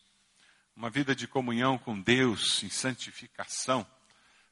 Uma 0.76 0.92
vida 0.92 1.16
de 1.16 1.28
comunhão 1.28 1.78
com 1.78 2.00
Deus, 2.00 2.62
em 2.62 2.70
santificação, 2.70 3.88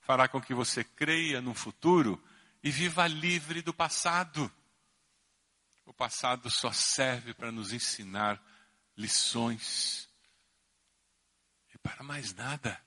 fará 0.01 0.27
com 0.27 0.41
que 0.41 0.53
você 0.55 0.83
creia 0.83 1.39
no 1.39 1.53
futuro 1.53 2.21
e 2.63 2.71
viva 2.71 3.05
livre 3.05 3.61
do 3.61 3.73
passado. 3.73 4.51
O 5.85 5.93
passado 5.93 6.49
só 6.49 6.71
serve 6.71 7.33
para 7.33 7.51
nos 7.51 7.73
ensinar 7.73 8.41
lições 8.95 10.09
e 11.73 11.77
para 11.77 12.03
mais 12.03 12.33
nada. 12.33 12.79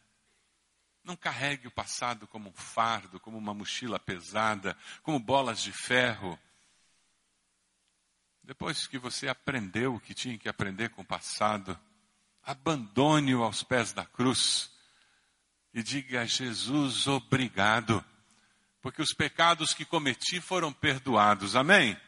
Não 1.04 1.16
carregue 1.16 1.68
o 1.68 1.70
passado 1.70 2.26
como 2.26 2.48
um 2.48 2.54
fardo, 2.54 3.20
como 3.20 3.38
uma 3.38 3.54
mochila 3.54 3.98
pesada, 3.98 4.76
como 5.02 5.20
bolas 5.20 5.62
de 5.62 5.72
ferro. 5.72 6.38
Depois 8.42 8.86
que 8.86 8.98
você 8.98 9.28
aprendeu 9.28 9.94
o 9.94 10.00
que 10.00 10.14
tinha 10.14 10.38
que 10.38 10.48
aprender 10.48 10.90
com 10.90 11.02
o 11.02 11.06
passado, 11.06 11.78
abandone-o 12.42 13.42
aos 13.42 13.62
pés 13.62 13.92
da 13.92 14.04
cruz 14.04 14.70
e 15.74 15.82
diga 15.82 16.22
a 16.22 16.24
Jesus 16.24 17.06
obrigado, 17.06 18.04
porque 18.80 19.02
os 19.02 19.12
pecados 19.12 19.74
que 19.74 19.84
cometi 19.84 20.40
foram 20.40 20.72
perdoados. 20.72 21.54
Amém? 21.54 22.00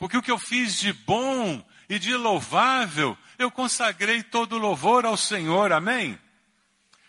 Porque 0.00 0.16
o 0.16 0.22
que 0.22 0.30
eu 0.30 0.38
fiz 0.38 0.80
de 0.80 0.94
bom 0.94 1.62
e 1.86 1.98
de 1.98 2.16
louvável, 2.16 3.18
eu 3.38 3.50
consagrei 3.50 4.22
todo 4.22 4.56
louvor 4.56 5.04
ao 5.04 5.14
Senhor. 5.14 5.72
Amém? 5.72 6.18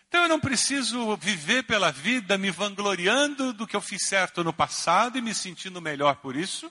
Então 0.10 0.24
eu 0.24 0.28
não 0.28 0.42
preciso 0.42 1.16
viver 1.16 1.64
pela 1.64 1.90
vida 1.90 2.38
me 2.38 2.52
vangloriando 2.52 3.54
do 3.54 3.66
que 3.66 3.78
eu 3.78 3.80
fiz 3.80 4.06
certo 4.06 4.44
no 4.44 4.52
passado 4.52 5.18
e 5.18 5.22
me 5.22 5.34
sentindo 5.34 5.80
melhor 5.80 6.18
por 6.18 6.36
isso. 6.36 6.70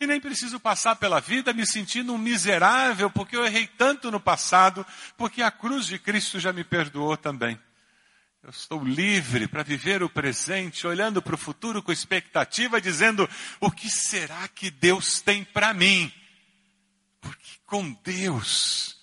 E 0.00 0.06
nem 0.06 0.18
preciso 0.18 0.58
passar 0.58 0.96
pela 0.96 1.20
vida 1.20 1.52
me 1.52 1.66
sentindo 1.66 2.14
um 2.14 2.18
miserável 2.18 3.10
porque 3.10 3.36
eu 3.36 3.44
errei 3.44 3.66
tanto 3.66 4.10
no 4.10 4.18
passado, 4.18 4.86
porque 5.18 5.42
a 5.42 5.50
cruz 5.50 5.84
de 5.84 5.98
Cristo 5.98 6.40
já 6.40 6.50
me 6.50 6.64
perdoou 6.64 7.14
também. 7.14 7.60
Eu 8.42 8.50
estou 8.50 8.84
livre 8.84 9.46
para 9.46 9.62
viver 9.62 10.02
o 10.02 10.10
presente, 10.10 10.84
olhando 10.84 11.22
para 11.22 11.36
o 11.36 11.38
futuro 11.38 11.80
com 11.80 11.92
expectativa, 11.92 12.80
dizendo: 12.80 13.28
o 13.60 13.70
que 13.70 13.88
será 13.88 14.48
que 14.48 14.68
Deus 14.68 15.20
tem 15.20 15.44
para 15.44 15.72
mim? 15.72 16.12
Porque 17.20 17.58
com 17.64 17.92
Deus, 18.02 19.00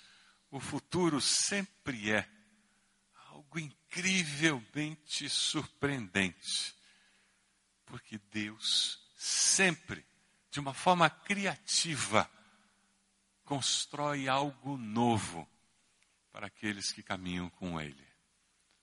o 0.52 0.60
futuro 0.60 1.22
sempre 1.22 2.12
é 2.12 2.28
algo 3.30 3.58
incrivelmente 3.58 5.30
surpreendente. 5.30 6.76
Porque 7.86 8.20
Deus 8.34 9.00
sempre, 9.16 10.06
de 10.52 10.60
uma 10.60 10.74
forma 10.74 11.10
criativa, 11.10 12.30
constrói 13.46 14.28
algo 14.28 14.78
novo 14.78 15.50
para 16.30 16.48
aqueles 16.48 16.92
que 16.92 17.02
caminham 17.02 17.50
com 17.52 17.80
Ele. 17.80 18.09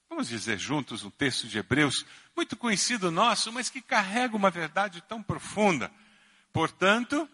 Vamos 0.09 0.29
dizer 0.29 0.59
juntos 0.59 1.05
um 1.05 1.11
texto 1.11 1.49
de 1.49 1.59
Hebreus, 1.59 2.07
muito 2.35 2.57
conhecido 2.57 3.11
nosso, 3.11 3.53
mas 3.53 3.69
que 3.69 3.83
carrega 3.83 4.37
uma 4.37 4.51
verdade 4.51 5.03
tão 5.03 5.23
profunda. 5.23 5.91
Portanto, 6.53 7.29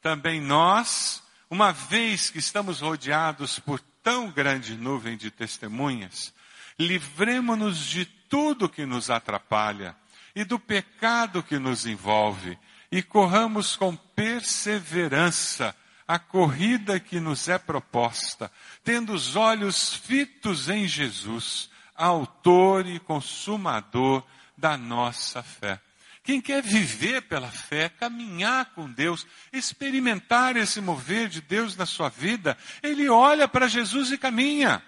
também 0.00 0.40
nós, 0.40 1.22
uma 1.48 1.72
vez 1.72 2.28
que 2.28 2.38
estamos 2.38 2.80
rodeados 2.80 3.58
por 3.58 3.80
tão 4.02 4.30
grande 4.30 4.76
nuvem 4.76 5.16
de 5.16 5.30
testemunhas, 5.30 6.34
livremos-nos 6.78 7.78
de 7.78 8.04
tudo 8.04 8.68
que 8.68 8.84
nos 8.84 9.10
atrapalha 9.10 9.96
e 10.34 10.44
do 10.44 10.58
pecado 10.58 11.42
que 11.42 11.58
nos 11.58 11.86
envolve 11.86 12.58
e 12.90 13.02
corramos 13.02 13.74
com 13.74 13.96
perseverança 13.96 15.74
a 16.06 16.18
corrida 16.18 17.00
que 17.00 17.18
nos 17.18 17.48
é 17.48 17.58
proposta, 17.58 18.52
tendo 18.84 19.14
os 19.14 19.34
olhos 19.34 19.94
fitos 19.94 20.68
em 20.68 20.86
Jesus, 20.86 21.70
autor 22.02 22.84
e 22.86 22.98
consumador 22.98 24.24
da 24.56 24.76
nossa 24.76 25.40
fé. 25.40 25.80
Quem 26.24 26.40
quer 26.40 26.62
viver 26.62 27.22
pela 27.22 27.48
fé, 27.48 27.88
caminhar 27.88 28.66
com 28.74 28.90
Deus, 28.90 29.26
experimentar 29.52 30.56
esse 30.56 30.80
mover 30.80 31.28
de 31.28 31.40
Deus 31.40 31.76
na 31.76 31.86
sua 31.86 32.08
vida, 32.08 32.56
ele 32.82 33.08
olha 33.08 33.46
para 33.46 33.68
Jesus 33.68 34.10
e 34.10 34.18
caminha. 34.18 34.82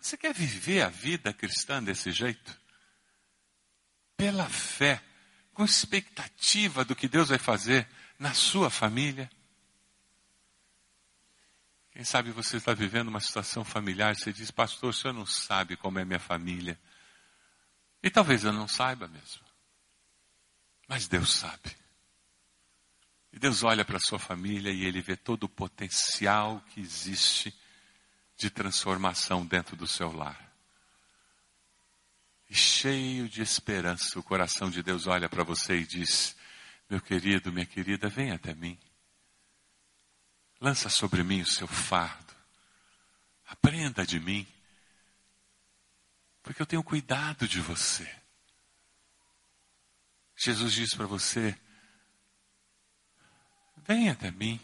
Você 0.00 0.16
quer 0.16 0.34
viver 0.34 0.82
a 0.82 0.88
vida 0.88 1.32
cristã 1.32 1.82
desse 1.82 2.10
jeito? 2.10 2.58
Pela 4.16 4.48
fé, 4.48 5.00
com 5.54 5.64
expectativa 5.64 6.84
do 6.84 6.96
que 6.96 7.06
Deus 7.06 7.28
vai 7.28 7.38
fazer 7.38 7.88
na 8.18 8.34
sua 8.34 8.68
família? 8.68 9.30
Quem 11.90 12.04
sabe 12.04 12.30
você 12.30 12.56
está 12.56 12.72
vivendo 12.72 13.08
uma 13.08 13.20
situação 13.20 13.64
familiar, 13.64 14.14
você 14.14 14.32
diz, 14.32 14.50
pastor, 14.50 14.90
o 14.90 14.92
senhor 14.92 15.12
não 15.12 15.26
sabe 15.26 15.76
como 15.76 15.98
é 15.98 16.04
minha 16.04 16.20
família. 16.20 16.78
E 18.02 18.08
talvez 18.08 18.44
eu 18.44 18.52
não 18.52 18.68
saiba 18.68 19.08
mesmo. 19.08 19.42
Mas 20.88 21.08
Deus 21.08 21.32
sabe. 21.32 21.76
E 23.32 23.38
Deus 23.38 23.62
olha 23.62 23.84
para 23.84 23.96
a 23.96 24.00
sua 24.00 24.18
família 24.18 24.72
e 24.72 24.84
ele 24.84 25.00
vê 25.00 25.16
todo 25.16 25.44
o 25.44 25.48
potencial 25.48 26.60
que 26.70 26.80
existe 26.80 27.54
de 28.36 28.50
transformação 28.50 29.44
dentro 29.44 29.76
do 29.76 29.86
seu 29.86 30.10
lar. 30.12 30.50
E 32.48 32.54
cheio 32.54 33.28
de 33.28 33.42
esperança, 33.42 34.18
o 34.18 34.22
coração 34.22 34.68
de 34.68 34.82
Deus 34.82 35.06
olha 35.06 35.28
para 35.28 35.44
você 35.44 35.76
e 35.76 35.86
diz: 35.86 36.36
Meu 36.88 37.00
querido, 37.00 37.52
minha 37.52 37.66
querida, 37.66 38.08
vem 38.08 38.32
até 38.32 38.54
mim. 38.54 38.76
Lança 40.60 40.88
sobre 40.88 41.22
mim 41.22 41.40
o 41.40 41.46
seu 41.46 41.66
fardo. 41.66 42.34
Aprenda 43.46 44.06
de 44.06 44.20
mim. 44.20 44.46
Porque 46.42 46.60
eu 46.60 46.66
tenho 46.66 46.82
cuidado 46.82 47.48
de 47.48 47.60
você. 47.60 48.08
Jesus 50.36 50.72
diz 50.72 50.94
para 50.94 51.06
você: 51.06 51.58
Vem 53.78 54.10
até 54.10 54.30
mim. 54.30 54.60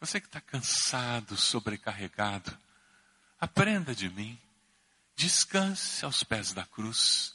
Você 0.00 0.20
que 0.20 0.26
está 0.26 0.40
cansado, 0.40 1.36
sobrecarregado, 1.36 2.58
Aprenda 3.44 3.94
de 3.94 4.08
mim. 4.08 4.38
Descanse 5.14 6.04
aos 6.04 6.24
pés 6.24 6.52
da 6.52 6.64
cruz. 6.64 7.34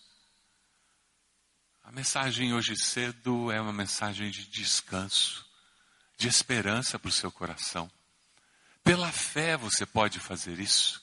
A 1.83 1.91
mensagem 1.91 2.51
hoje 2.53 2.75
cedo 2.75 3.51
é 3.51 3.61
uma 3.61 3.71
mensagem 3.71 4.31
de 4.31 4.47
descanso, 4.47 5.48
de 6.19 6.27
esperança 6.27 6.99
para 6.99 7.07
o 7.07 7.13
seu 7.13 7.31
coração. 7.31 7.89
Pela 8.83 9.09
fé 9.09 9.55
você 9.55 9.85
pode 9.85 10.19
fazer 10.19 10.59
isso. 10.59 11.01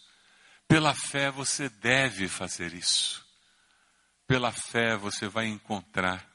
Pela 0.69 0.95
fé 0.95 1.31
você 1.31 1.71
deve 1.71 2.29
fazer 2.29 2.75
isso. 2.75 3.27
Pela 4.27 4.53
fé 4.53 4.95
você 4.95 5.27
vai 5.27 5.47
encontrar 5.47 6.31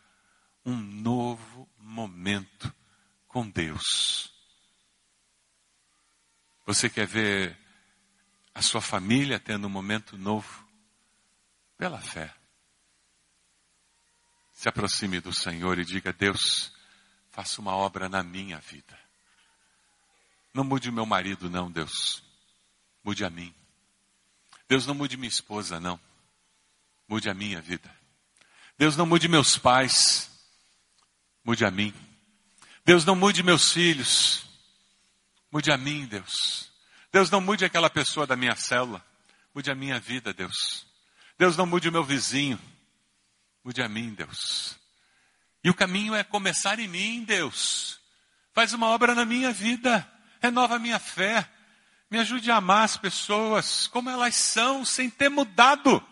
um 0.65 0.75
novo 0.75 1.69
momento 1.77 2.73
com 3.27 3.47
Deus. 3.47 4.33
Você 6.65 6.89
quer 6.89 7.05
ver 7.05 7.55
a 8.51 8.63
sua 8.63 8.81
família 8.81 9.39
tendo 9.39 9.67
um 9.67 9.69
momento 9.69 10.17
novo 10.17 10.67
pela 11.77 11.99
fé. 11.99 12.33
Se 14.51 14.67
aproxime 14.67 15.19
do 15.19 15.33
Senhor 15.33 15.77
e 15.77 15.85
diga: 15.85 16.11
Deus, 16.11 16.71
faça 17.31 17.61
uma 17.61 17.75
obra 17.75 18.09
na 18.09 18.23
minha 18.23 18.59
vida. 18.59 18.97
Não 20.53 20.63
mude 20.63 20.89
o 20.89 20.93
meu 20.93 21.05
marido, 21.05 21.49
não, 21.49 21.71
Deus. 21.71 22.23
Mude 23.03 23.23
a 23.23 23.29
mim. 23.29 23.53
Deus, 24.67 24.85
não 24.85 24.93
mude 24.93 25.17
minha 25.17 25.29
esposa, 25.29 25.79
não. 25.79 25.99
Mude 27.07 27.29
a 27.29 27.33
minha 27.33 27.61
vida. 27.61 27.89
Deus, 28.77 28.95
não 28.95 29.05
mude 29.05 29.27
meus 29.27 29.57
pais. 29.57 30.29
Mude 31.43 31.65
a 31.65 31.71
mim. 31.71 31.93
Deus, 32.85 33.05
não 33.05 33.15
mude 33.15 33.43
meus 33.43 33.71
filhos. 33.71 34.45
Mude 35.51 35.71
a 35.71 35.77
mim, 35.77 36.05
Deus. 36.05 36.71
Deus 37.11 37.29
não 37.29 37.41
mude 37.41 37.65
aquela 37.65 37.89
pessoa 37.89 38.25
da 38.25 38.37
minha 38.37 38.55
célula, 38.55 39.05
mude 39.53 39.69
a 39.69 39.75
minha 39.75 39.99
vida, 39.99 40.33
Deus. 40.33 40.87
Deus 41.37 41.57
não 41.57 41.65
mude 41.65 41.89
o 41.89 41.91
meu 41.91 42.03
vizinho, 42.03 42.59
mude 43.63 43.81
a 43.81 43.89
mim, 43.89 44.13
Deus. 44.13 44.79
E 45.63 45.69
o 45.69 45.73
caminho 45.73 46.15
é 46.15 46.23
começar 46.23 46.79
em 46.79 46.87
mim, 46.87 47.23
Deus. 47.23 47.99
Faz 48.53 48.73
uma 48.73 48.87
obra 48.87 49.13
na 49.13 49.25
minha 49.25 49.51
vida, 49.51 50.09
renova 50.41 50.75
a 50.75 50.79
minha 50.79 50.99
fé, 50.99 51.49
me 52.09 52.19
ajude 52.19 52.51
a 52.51 52.57
amar 52.57 52.83
as 52.83 52.97
pessoas 52.97 53.87
como 53.87 54.09
elas 54.09 54.35
são, 54.35 54.83
sem 54.83 55.09
ter 55.09 55.29
mudado. 55.29 56.05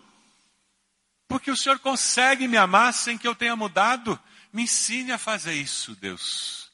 Porque 1.27 1.51
o 1.51 1.57
Senhor 1.57 1.79
consegue 1.79 2.47
me 2.47 2.57
amar 2.57 2.93
sem 2.93 3.17
que 3.17 3.27
eu 3.27 3.35
tenha 3.35 3.55
mudado. 3.55 4.19
Me 4.51 4.63
ensine 4.63 5.12
a 5.12 5.17
fazer 5.17 5.53
isso, 5.53 5.95
Deus. 5.95 6.71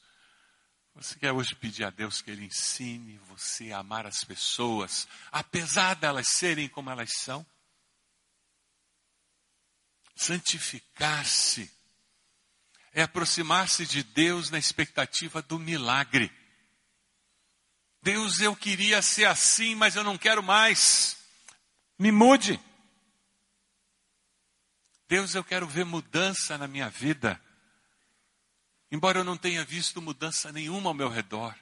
Você 0.96 1.20
quer 1.20 1.34
hoje 1.34 1.56
pedir 1.56 1.84
a 1.84 1.90
Deus 1.90 2.22
que 2.22 2.32
Ele 2.32 2.46
ensine 2.46 3.20
você 3.28 3.74
a 3.74 3.80
amar 3.80 4.06
as 4.06 4.24
pessoas, 4.24 5.08
apesar 5.30 5.96
delas 5.96 6.28
serem 6.30 6.70
como 6.70 6.90
elas 6.90 7.12
são? 7.12 7.46
Santificar-se 10.16 11.75
é 12.96 13.02
aproximar-se 13.02 13.86
de 13.86 14.02
Deus 14.02 14.50
na 14.50 14.58
expectativa 14.58 15.42
do 15.42 15.60
milagre. 15.60 16.32
Deus, 18.02 18.40
eu 18.40 18.56
queria 18.56 19.02
ser 19.02 19.26
assim, 19.26 19.76
mas 19.76 19.98
eu 19.98 20.04
não 20.04 20.18
quero 20.18 20.42
mais. 20.42 21.18
Me 22.00 22.10
mude. 22.10 22.58
Deus, 25.10 25.36
eu 25.36 25.44
quero 25.44 25.68
ver 25.68 25.84
mudança 25.84 26.58
na 26.58 26.70
minha 26.70 26.90
vida. 26.90 27.40
Embora 28.90 29.20
eu 29.20 29.26
não 29.26 29.36
tenha 29.36 29.66
visto 29.66 30.02
mudança 30.02 30.50
nenhuma 30.54 30.90
ao 30.90 30.94
meu 30.94 31.10
redor. 31.10 31.54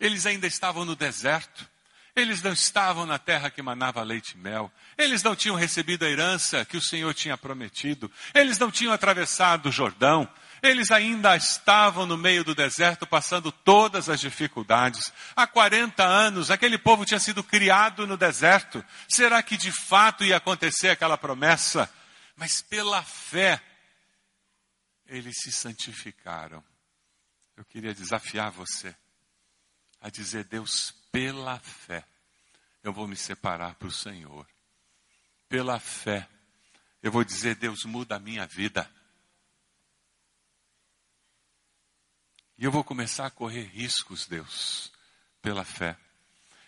Eles 0.00 0.24
ainda 0.24 0.46
estavam 0.46 0.86
no 0.86 0.96
deserto. 0.96 1.70
Eles 2.14 2.42
não 2.42 2.52
estavam 2.52 3.06
na 3.06 3.18
terra 3.18 3.50
que 3.50 3.62
manava 3.62 4.02
leite 4.02 4.32
e 4.32 4.38
mel. 4.38 4.70
Eles 4.98 5.22
não 5.22 5.34
tinham 5.34 5.56
recebido 5.56 6.04
a 6.04 6.10
herança 6.10 6.64
que 6.64 6.76
o 6.76 6.82
Senhor 6.82 7.14
tinha 7.14 7.38
prometido. 7.38 8.10
Eles 8.34 8.58
não 8.58 8.70
tinham 8.70 8.92
atravessado 8.92 9.70
o 9.70 9.72
Jordão. 9.72 10.28
Eles 10.62 10.90
ainda 10.90 11.34
estavam 11.34 12.04
no 12.04 12.18
meio 12.18 12.44
do 12.44 12.54
deserto, 12.54 13.06
passando 13.06 13.50
todas 13.50 14.10
as 14.10 14.20
dificuldades. 14.20 15.10
Há 15.34 15.46
40 15.46 16.04
anos, 16.04 16.50
aquele 16.50 16.76
povo 16.76 17.06
tinha 17.06 17.18
sido 17.18 17.42
criado 17.42 18.06
no 18.06 18.16
deserto. 18.16 18.84
Será 19.08 19.42
que 19.42 19.56
de 19.56 19.72
fato 19.72 20.22
ia 20.22 20.36
acontecer 20.36 20.90
aquela 20.90 21.16
promessa? 21.16 21.90
Mas 22.36 22.60
pela 22.60 23.02
fé, 23.02 23.60
eles 25.06 25.40
se 25.40 25.50
santificaram. 25.50 26.62
Eu 27.56 27.64
queria 27.64 27.94
desafiar 27.94 28.50
você 28.50 28.94
a 30.02 30.10
dizer: 30.10 30.44
Deus, 30.44 30.92
pela 31.10 31.58
fé, 31.60 32.04
eu 32.82 32.92
vou 32.92 33.06
me 33.06 33.16
separar 33.16 33.76
para 33.76 33.88
o 33.88 33.92
Senhor. 33.92 34.46
Pela 35.48 35.78
fé, 35.78 36.28
eu 37.02 37.12
vou 37.12 37.24
dizer: 37.24 37.54
Deus, 37.54 37.84
muda 37.84 38.16
a 38.16 38.20
minha 38.20 38.44
vida. 38.46 38.90
E 42.58 42.64
eu 42.64 42.70
vou 42.70 42.84
começar 42.84 43.26
a 43.26 43.30
correr 43.30 43.64
riscos, 43.64 44.26
Deus, 44.26 44.92
pela 45.40 45.64
fé. 45.64 45.96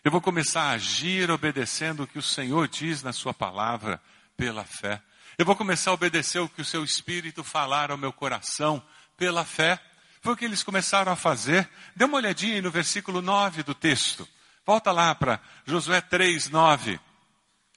Eu 0.03 0.11
vou 0.11 0.21
começar 0.21 0.65
a 0.65 0.71
agir 0.73 1.31
obedecendo 1.31 2.03
o 2.03 2.07
que 2.07 2.19
o 2.19 2.23
Senhor 2.23 2.69
diz 2.69 3.03
na 3.03 3.13
Sua 3.13 3.33
palavra, 3.33 4.01
pela 4.37 4.65
fé. 4.65 5.03
Eu 5.39 5.47
vou 5.47 5.57
começar 5.57 5.91
a 5.91 5.95
obedecer 5.95 6.39
o 6.39 6.49
que 6.49 6.63
o 6.63 6.65
Seu 6.65 6.85
Espírito 6.85 7.43
falar 7.43 7.91
ao 7.91 7.99
meu 7.99 8.13
coração, 8.13 8.85
pela 9.17 9.45
fé. 9.45 9.81
Foi 10.25 10.33
o 10.33 10.37
que 10.39 10.47
eles 10.47 10.63
começaram 10.63 11.13
a 11.13 11.17
fazer. 11.17 11.69
Dê 11.95 12.07
uma 12.07 12.17
olhadinha 12.17 12.55
aí 12.55 12.63
no 12.63 12.71
versículo 12.71 13.21
9 13.21 13.63
do 13.63 13.75
texto. 13.75 14.27
Volta 14.65 14.91
lá 14.91 15.15
para 15.15 15.39
Josué 15.67 16.01
3, 16.01 16.49
9. 16.49 16.99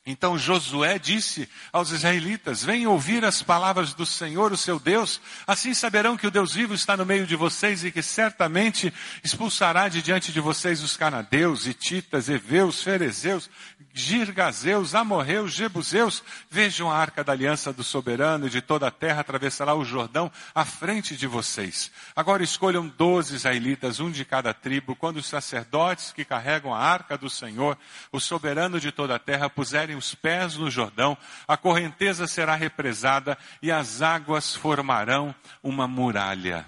Então 0.10 0.38
Josué 0.38 0.98
disse 0.98 1.50
aos 1.72 1.91
israelitas: 1.91 2.63
Venham 2.63 2.93
ouvir 2.93 3.26
as 3.26 3.43
palavras 3.43 3.93
do 3.93 4.06
Senhor, 4.06 4.54
o 4.54 4.58
seu 4.58 4.80
Deus, 4.80 5.20
assim 5.46 5.74
saberão 5.74 6.15
que 6.15 6.26
o 6.26 6.32
Deus 6.32 6.54
vivo 6.54 6.74
está 6.74 6.96
no 6.96 7.06
meio 7.06 7.28
de 7.28 7.36
vocês 7.36 7.84
e 7.84 7.91
que 7.91 8.02
certamente 8.02 8.93
expulsará 9.22 9.89
de 9.89 10.02
diante 10.02 10.32
de 10.32 10.39
vocês 10.39 10.82
os 10.82 10.96
canadeus, 10.96 11.67
ititas, 11.67 12.30
heveus, 12.30 12.82
ferezeus, 12.82 13.50
girgazeus, 13.93 14.96
amorreus, 14.96 15.54
jebuseus. 15.54 16.24
Vejam 16.50 16.89
a 16.89 16.96
arca 16.96 17.22
da 17.22 17.34
aliança 17.34 17.74
do 17.74 17.84
soberano 17.84 18.48
e 18.48 18.50
de 18.50 18.62
toda 18.62 18.88
a 18.88 18.91
terra 18.91 19.20
atravessará 19.20 19.76
o 19.76 19.84
Jordão 19.84 20.32
à 20.56 20.63
frente 20.63 21.17
de 21.17 21.28
vocês. 21.28 21.91
Agora 22.15 22.41
escolham 22.41 22.88
doze 22.88 23.36
israelitas, 23.36 24.00
um 24.00 24.10
de 24.10 24.24
cada 24.24 24.54
tribo, 24.54 24.96
quando 24.96 25.17
os 25.17 25.26
sacerdotes 25.26 26.13
que 26.13 26.24
carregam 26.24 26.74
a 26.74 26.80
arca 26.80 27.17
do 27.17 27.30
Senhor, 27.30 27.78
o 28.10 28.22
soberano 28.22 28.80
de 28.80 28.89
toda 28.89 29.15
a 29.15 29.20
terra, 29.20 29.50
puserem 29.50 29.96
os 29.97 30.15
pés 30.15 30.55
no 30.55 30.69
Jordão, 30.71 31.17
a 31.47 31.57
correnteza 31.57 32.27
será 32.27 32.55
represada 32.55 33.38
e 33.62 33.71
as 33.71 34.01
águas 34.01 34.55
formarão 34.55 35.33
uma 35.62 35.88
muralha. 35.88 36.65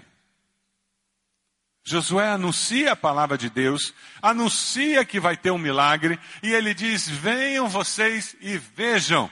Josué 1.82 2.28
anuncia 2.28 2.92
a 2.92 2.96
palavra 2.96 3.38
de 3.38 3.48
Deus, 3.48 3.94
anuncia 4.20 5.04
que 5.04 5.18
vai 5.18 5.36
ter 5.36 5.50
um 5.50 5.58
milagre, 5.58 6.20
e 6.42 6.52
ele 6.52 6.74
diz: 6.74 7.08
Venham 7.08 7.68
vocês 7.68 8.36
e 8.40 8.58
vejam, 8.58 9.30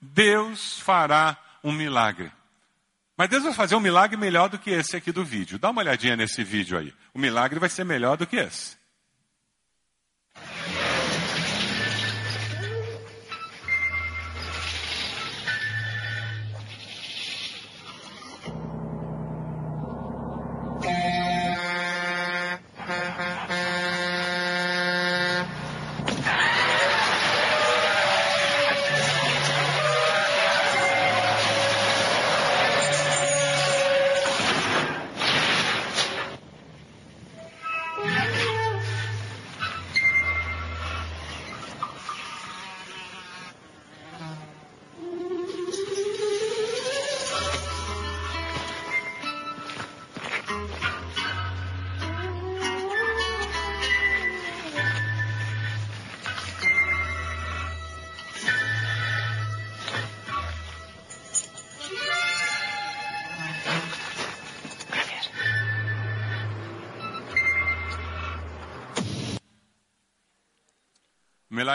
Deus 0.00 0.78
fará 0.78 1.36
um 1.62 1.72
milagre. 1.72 2.30
Mas 3.16 3.28
Deus 3.28 3.42
vai 3.42 3.52
fazer 3.52 3.74
um 3.74 3.80
milagre 3.80 4.16
melhor 4.16 4.48
do 4.48 4.60
que 4.60 4.70
esse 4.70 4.96
aqui 4.96 5.10
do 5.10 5.24
vídeo. 5.24 5.58
Dá 5.58 5.70
uma 5.70 5.82
olhadinha 5.82 6.16
nesse 6.16 6.44
vídeo 6.44 6.78
aí. 6.78 6.94
O 7.12 7.18
milagre 7.18 7.58
vai 7.58 7.68
ser 7.68 7.84
melhor 7.84 8.16
do 8.16 8.26
que 8.26 8.36
esse. 8.36 8.78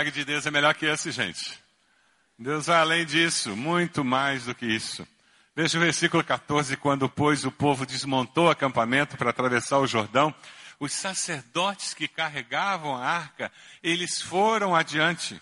Milagre 0.03 0.11
de 0.11 0.25
Deus 0.25 0.45
é 0.45 0.51
melhor 0.51 0.75
que 0.75 0.85
esse, 0.85 1.11
gente. 1.11 1.57
Deus 2.37 2.65
vai 2.65 2.77
além 2.77 3.05
disso, 3.05 3.55
muito 3.55 4.03
mais 4.03 4.43
do 4.45 4.53
que 4.53 4.65
isso. 4.65 5.07
Veja 5.55 5.77
o 5.77 5.81
versículo 5.81 6.21
14, 6.21 6.75
quando, 6.75 7.07
pois, 7.07 7.45
o 7.45 7.51
povo 7.51 7.85
desmontou 7.85 8.47
o 8.47 8.49
acampamento 8.49 9.15
para 9.15 9.29
atravessar 9.29 9.79
o 9.79 9.87
Jordão, 9.87 10.35
os 10.77 10.91
sacerdotes 10.91 11.93
que 11.93 12.05
carregavam 12.05 12.97
a 12.97 13.05
arca, 13.05 13.49
eles 13.81 14.21
foram 14.21 14.75
adiante. 14.75 15.41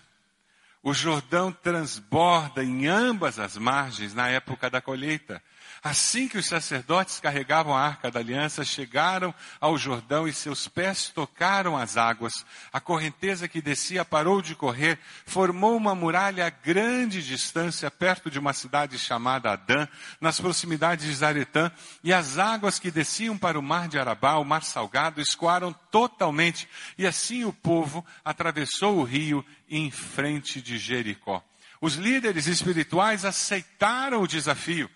O 0.80 0.94
Jordão 0.94 1.50
transborda 1.50 2.62
em 2.62 2.86
ambas 2.86 3.40
as 3.40 3.56
margens 3.56 4.14
na 4.14 4.28
época 4.28 4.70
da 4.70 4.80
colheita. 4.80 5.42
Assim 5.84 6.28
que 6.28 6.38
os 6.38 6.46
sacerdotes 6.46 7.18
carregavam 7.18 7.76
a 7.76 7.80
arca 7.80 8.08
da 8.08 8.20
aliança, 8.20 8.64
chegaram 8.64 9.34
ao 9.60 9.76
Jordão 9.76 10.28
e 10.28 10.32
seus 10.32 10.68
pés 10.68 11.08
tocaram 11.08 11.76
as 11.76 11.96
águas. 11.96 12.46
A 12.72 12.78
correnteza 12.78 13.48
que 13.48 13.60
descia 13.60 14.04
parou 14.04 14.40
de 14.40 14.54
correr, 14.54 14.96
formou 15.26 15.76
uma 15.76 15.92
muralha 15.92 16.46
a 16.46 16.50
grande 16.50 17.20
distância 17.20 17.90
perto 17.90 18.30
de 18.30 18.38
uma 18.38 18.52
cidade 18.52 18.96
chamada 18.96 19.50
Adã, 19.50 19.88
nas 20.20 20.38
proximidades 20.38 21.04
de 21.04 21.14
Zaretã, 21.16 21.68
e 22.04 22.12
as 22.12 22.38
águas 22.38 22.78
que 22.78 22.92
desciam 22.92 23.36
para 23.36 23.58
o 23.58 23.62
mar 23.62 23.88
de 23.88 23.98
Arabá, 23.98 24.36
o 24.36 24.44
mar 24.44 24.62
salgado, 24.62 25.20
escoaram 25.20 25.72
totalmente, 25.90 26.68
e 26.96 27.04
assim 27.08 27.44
o 27.44 27.52
povo 27.52 28.06
atravessou 28.24 28.98
o 28.98 29.02
rio 29.02 29.44
em 29.68 29.90
frente 29.90 30.62
de 30.62 30.78
Jericó. 30.78 31.42
Os 31.80 31.94
líderes 31.94 32.46
espirituais 32.46 33.24
aceitaram 33.24 34.22
o 34.22 34.28
desafio 34.28 34.88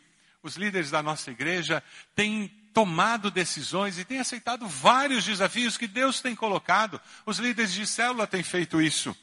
os 0.47 0.57
líderes 0.57 0.91
da 0.91 1.03
nossa 1.03 1.31
igreja 1.31 1.83
têm 2.15 2.49
tomado 2.73 3.31
decisões 3.31 3.99
e 3.99 4.05
têm 4.05 4.19
aceitado 4.19 4.67
vários 4.67 5.25
desafios 5.25 5.77
que 5.77 5.87
Deus 5.87 6.21
tem 6.21 6.37
colocado. 6.37 7.01
Os 7.25 7.39
líderes 7.39 7.73
de 7.73 7.87
célula 7.87 8.27
têm 8.27 8.43
feito 8.43 8.81
isso. 8.81 9.17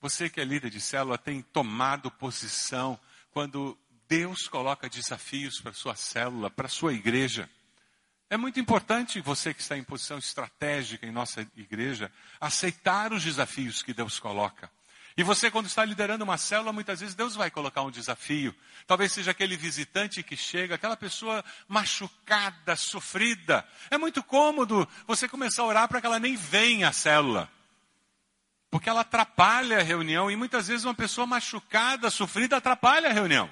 Você 0.00 0.30
que 0.30 0.40
é 0.40 0.44
líder 0.44 0.70
de 0.70 0.80
célula 0.80 1.18
tem 1.18 1.42
tomado 1.42 2.10
posição 2.10 2.98
quando 3.30 3.78
Deus 4.08 4.48
coloca 4.48 4.88
desafios 4.88 5.60
para 5.60 5.72
sua 5.72 5.94
célula, 5.94 6.48
para 6.48 6.68
sua 6.68 6.92
igreja. 6.92 7.50
É 8.30 8.36
muito 8.36 8.58
importante 8.58 9.20
você 9.20 9.52
que 9.52 9.60
está 9.60 9.76
em 9.76 9.84
posição 9.84 10.18
estratégica 10.18 11.06
em 11.06 11.12
nossa 11.12 11.46
igreja 11.56 12.10
aceitar 12.40 13.12
os 13.12 13.22
desafios 13.22 13.82
que 13.82 13.92
Deus 13.92 14.18
coloca. 14.18 14.70
E 15.16 15.22
você, 15.22 15.50
quando 15.50 15.66
está 15.66 15.82
liderando 15.82 16.24
uma 16.24 16.36
célula, 16.36 16.74
muitas 16.74 17.00
vezes 17.00 17.14
Deus 17.14 17.34
vai 17.34 17.50
colocar 17.50 17.80
um 17.82 17.90
desafio. 17.90 18.54
Talvez 18.86 19.12
seja 19.12 19.30
aquele 19.30 19.56
visitante 19.56 20.22
que 20.22 20.36
chega, 20.36 20.74
aquela 20.74 20.96
pessoa 20.96 21.42
machucada, 21.66 22.76
sofrida. 22.76 23.66
É 23.90 23.96
muito 23.96 24.22
cômodo 24.22 24.86
você 25.06 25.26
começar 25.26 25.62
a 25.62 25.66
orar 25.66 25.88
para 25.88 26.02
que 26.02 26.06
ela 26.06 26.20
nem 26.20 26.36
venha 26.36 26.90
à 26.90 26.92
célula. 26.92 27.50
Porque 28.70 28.90
ela 28.90 29.00
atrapalha 29.00 29.78
a 29.78 29.82
reunião 29.82 30.30
e 30.30 30.36
muitas 30.36 30.68
vezes 30.68 30.84
uma 30.84 30.94
pessoa 30.94 31.26
machucada, 31.26 32.10
sofrida, 32.10 32.58
atrapalha 32.58 33.08
a 33.08 33.12
reunião. 33.12 33.48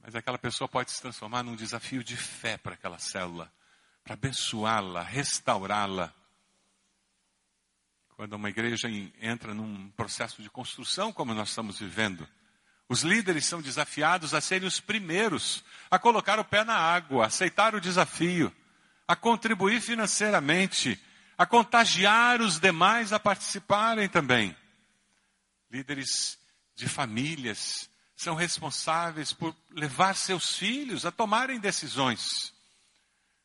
Mas 0.00 0.14
aquela 0.14 0.38
pessoa 0.38 0.68
pode 0.68 0.92
se 0.92 1.02
transformar 1.02 1.42
num 1.42 1.56
desafio 1.56 2.04
de 2.04 2.16
fé 2.16 2.56
para 2.56 2.74
aquela 2.74 2.98
célula, 2.98 3.52
para 4.04 4.14
abençoá-la, 4.14 5.02
restaurá-la 5.02 6.14
quando 8.22 8.34
uma 8.34 8.50
igreja 8.50 8.88
entra 9.20 9.52
num 9.52 9.90
processo 9.96 10.40
de 10.40 10.48
construção 10.48 11.12
como 11.12 11.34
nós 11.34 11.48
estamos 11.48 11.80
vivendo, 11.80 12.24
os 12.88 13.02
líderes 13.02 13.46
são 13.46 13.60
desafiados 13.60 14.32
a 14.32 14.40
serem 14.40 14.68
os 14.68 14.78
primeiros 14.78 15.64
a 15.90 15.98
colocar 15.98 16.38
o 16.38 16.44
pé 16.44 16.62
na 16.62 16.76
água, 16.76 17.24
a 17.24 17.26
aceitar 17.26 17.74
o 17.74 17.80
desafio, 17.80 18.54
a 19.08 19.16
contribuir 19.16 19.80
financeiramente, 19.80 21.02
a 21.36 21.44
contagiar 21.44 22.40
os 22.40 22.60
demais 22.60 23.12
a 23.12 23.18
participarem 23.18 24.08
também. 24.08 24.56
Líderes 25.68 26.38
de 26.76 26.88
famílias 26.88 27.90
são 28.14 28.36
responsáveis 28.36 29.32
por 29.32 29.52
levar 29.68 30.14
seus 30.14 30.56
filhos 30.56 31.04
a 31.04 31.10
tomarem 31.10 31.58
decisões. 31.58 32.54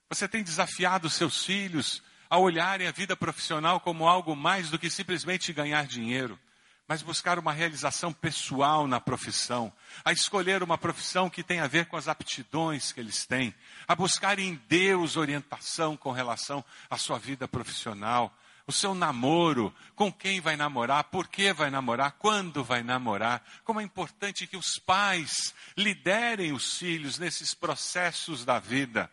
Você 0.07 0.27
tem 0.27 0.43
desafiado 0.43 1.09
seus 1.09 1.43
filhos 1.43 2.03
a 2.29 2.37
olharem 2.37 2.87
a 2.87 2.91
vida 2.91 3.15
profissional 3.15 3.79
como 3.79 4.07
algo 4.07 4.35
mais 4.35 4.69
do 4.69 4.79
que 4.79 4.89
simplesmente 4.89 5.53
ganhar 5.53 5.85
dinheiro, 5.85 6.39
mas 6.87 7.01
buscar 7.01 7.37
uma 7.37 7.51
realização 7.51 8.13
pessoal 8.13 8.87
na 8.87 8.99
profissão, 8.99 9.71
a 10.05 10.13
escolher 10.13 10.63
uma 10.63 10.77
profissão 10.77 11.29
que 11.29 11.43
tem 11.43 11.59
a 11.59 11.67
ver 11.67 11.85
com 11.87 11.97
as 11.97 12.07
aptidões 12.07 12.91
que 12.91 12.99
eles 12.99 13.25
têm, 13.25 13.53
a 13.87 13.93
buscar 13.95 14.39
em 14.39 14.55
Deus 14.69 15.17
orientação 15.17 15.97
com 15.97 16.11
relação 16.11 16.63
à 16.89 16.97
sua 16.97 17.19
vida 17.19 17.47
profissional, 17.47 18.33
o 18.65 18.71
seu 18.71 18.93
namoro, 18.93 19.73
com 19.95 20.11
quem 20.11 20.41
vai 20.41 20.57
namorar, 20.57 21.05
por 21.05 21.27
que 21.27 21.53
vai 21.53 21.69
namorar, 21.69 22.11
quando 22.19 22.63
vai 22.63 22.83
namorar, 22.83 23.41
como 23.63 23.79
é 23.79 23.83
importante 23.83 24.45
que 24.45 24.57
os 24.57 24.77
pais 24.77 25.53
liderem 25.77 26.51
os 26.51 26.77
filhos 26.77 27.17
nesses 27.17 27.53
processos 27.53 28.43
da 28.43 28.59
vida. 28.59 29.09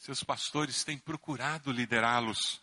Seus 0.00 0.24
pastores 0.24 0.82
têm 0.82 0.96
procurado 0.96 1.70
liderá-los, 1.70 2.58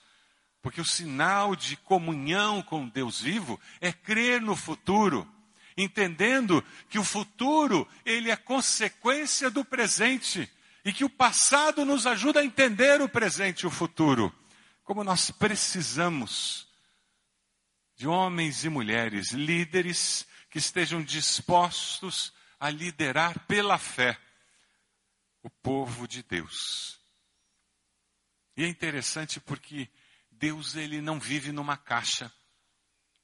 porque 0.60 0.82
o 0.82 0.86
sinal 0.86 1.56
de 1.56 1.78
comunhão 1.78 2.64
com 2.64 2.90
Deus 2.90 3.22
vivo 3.22 3.62
é 3.80 3.94
crer 3.94 4.42
no 4.42 4.56
futuro, 4.56 5.32
entendendo 5.78 6.66
que 6.90 6.98
o 6.98 7.04
futuro 7.04 7.88
ele 8.04 8.32
é 8.32 8.36
consequência 8.36 9.52
do 9.52 9.64
presente 9.64 10.52
e 10.84 10.92
que 10.92 11.06
o 11.06 11.10
passado 11.10 11.86
nos 11.86 12.08
ajuda 12.08 12.40
a 12.40 12.44
entender 12.44 13.04
o 13.04 13.08
presente 13.08 13.62
e 13.62 13.68
o 13.68 13.72
futuro 13.72 14.34
como 14.84 15.04
nós 15.04 15.30
precisamos 15.30 16.68
de 17.94 18.08
homens 18.08 18.64
e 18.64 18.70
mulheres, 18.70 19.32
líderes 19.32 20.26
que 20.50 20.58
estejam 20.58 21.04
dispostos 21.04 22.34
a 22.60 22.72
liderar 22.72 23.38
pela 23.46 23.78
fé 23.78 24.20
o 25.44 25.52
povo 25.52 26.08
de 26.08 26.24
Deus. 26.24 26.97
E 28.58 28.64
é 28.64 28.68
interessante 28.68 29.40
porque 29.40 29.88
Deus 30.32 30.76
ele 30.76 31.00
não 31.00 31.20
vive 31.20 31.52
numa 31.52 31.78
caixa. 31.78 32.32